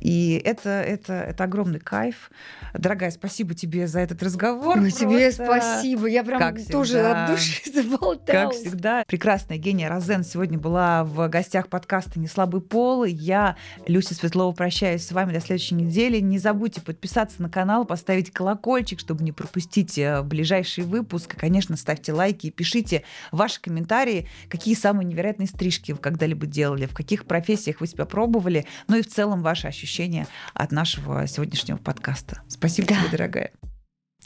И 0.00 0.42
это, 0.44 0.68
это, 0.68 1.12
это 1.12 1.44
огромный 1.44 1.78
кайф. 1.78 2.32
Дорогая, 2.74 3.12
спасибо 3.12 3.54
тебе 3.54 3.86
за 3.86 4.00
этот 4.00 4.20
разговор. 4.20 4.76
Ну, 4.76 4.90
тебе 4.90 5.30
спасибо. 5.30 6.08
Я 6.08 6.24
прям 6.24 6.40
как 6.40 6.56
тоже 6.66 6.94
всегда, 6.94 7.24
от 7.24 7.30
души 7.30 7.70
заболталась. 7.72 8.26
Как 8.26 8.52
всегда. 8.52 9.04
Прекрасная 9.06 9.58
Гения 9.58 9.88
Розен 9.88 10.24
сегодня 10.24 10.58
была 10.58 11.04
в 11.04 11.28
гостях 11.28 11.68
подкаста 11.68 12.18
«Не 12.18 12.26
слабый 12.26 12.62
пол». 12.62 13.04
Я, 13.04 13.56
Люся 13.86 14.14
Светлова, 14.14 14.52
прощаюсь 14.52 15.06
с 15.06 15.12
вами 15.12 15.32
до 15.32 15.38
следующей 15.38 15.76
недели. 15.76 16.18
Не 16.18 16.40
забудьте 16.40 16.80
подписаться 16.80 17.27
на 17.38 17.48
канал, 17.48 17.84
поставить 17.84 18.30
колокольчик, 18.30 19.00
чтобы 19.00 19.22
не 19.24 19.32
пропустить 19.32 19.98
э, 19.98 20.22
ближайший 20.22 20.84
выпуск. 20.84 21.34
И, 21.34 21.36
конечно, 21.36 21.76
ставьте 21.76 22.12
лайки 22.12 22.46
и 22.46 22.50
пишите 22.50 23.04
ваши 23.32 23.60
комментарии, 23.60 24.28
какие 24.48 24.74
самые 24.74 25.06
невероятные 25.06 25.46
стрижки 25.46 25.92
вы 25.92 25.98
когда-либо 25.98 26.46
делали, 26.46 26.86
в 26.86 26.94
каких 26.94 27.26
профессиях 27.26 27.80
вы 27.80 27.86
себя 27.86 28.06
пробовали, 28.06 28.66
ну 28.88 28.96
и 28.96 29.02
в 29.02 29.08
целом 29.08 29.42
ваши 29.42 29.66
ощущения 29.66 30.26
от 30.54 30.72
нашего 30.72 31.26
сегодняшнего 31.26 31.76
подкаста. 31.76 32.42
Спасибо 32.48 32.88
да. 32.88 32.96
тебе, 32.96 33.10
дорогая. 33.10 33.52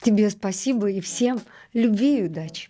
Тебе 0.01 0.31
спасибо 0.31 0.91
и 0.91 1.01
всем 1.01 1.41
любви 1.73 2.21
и 2.21 2.23
удачи. 2.25 2.69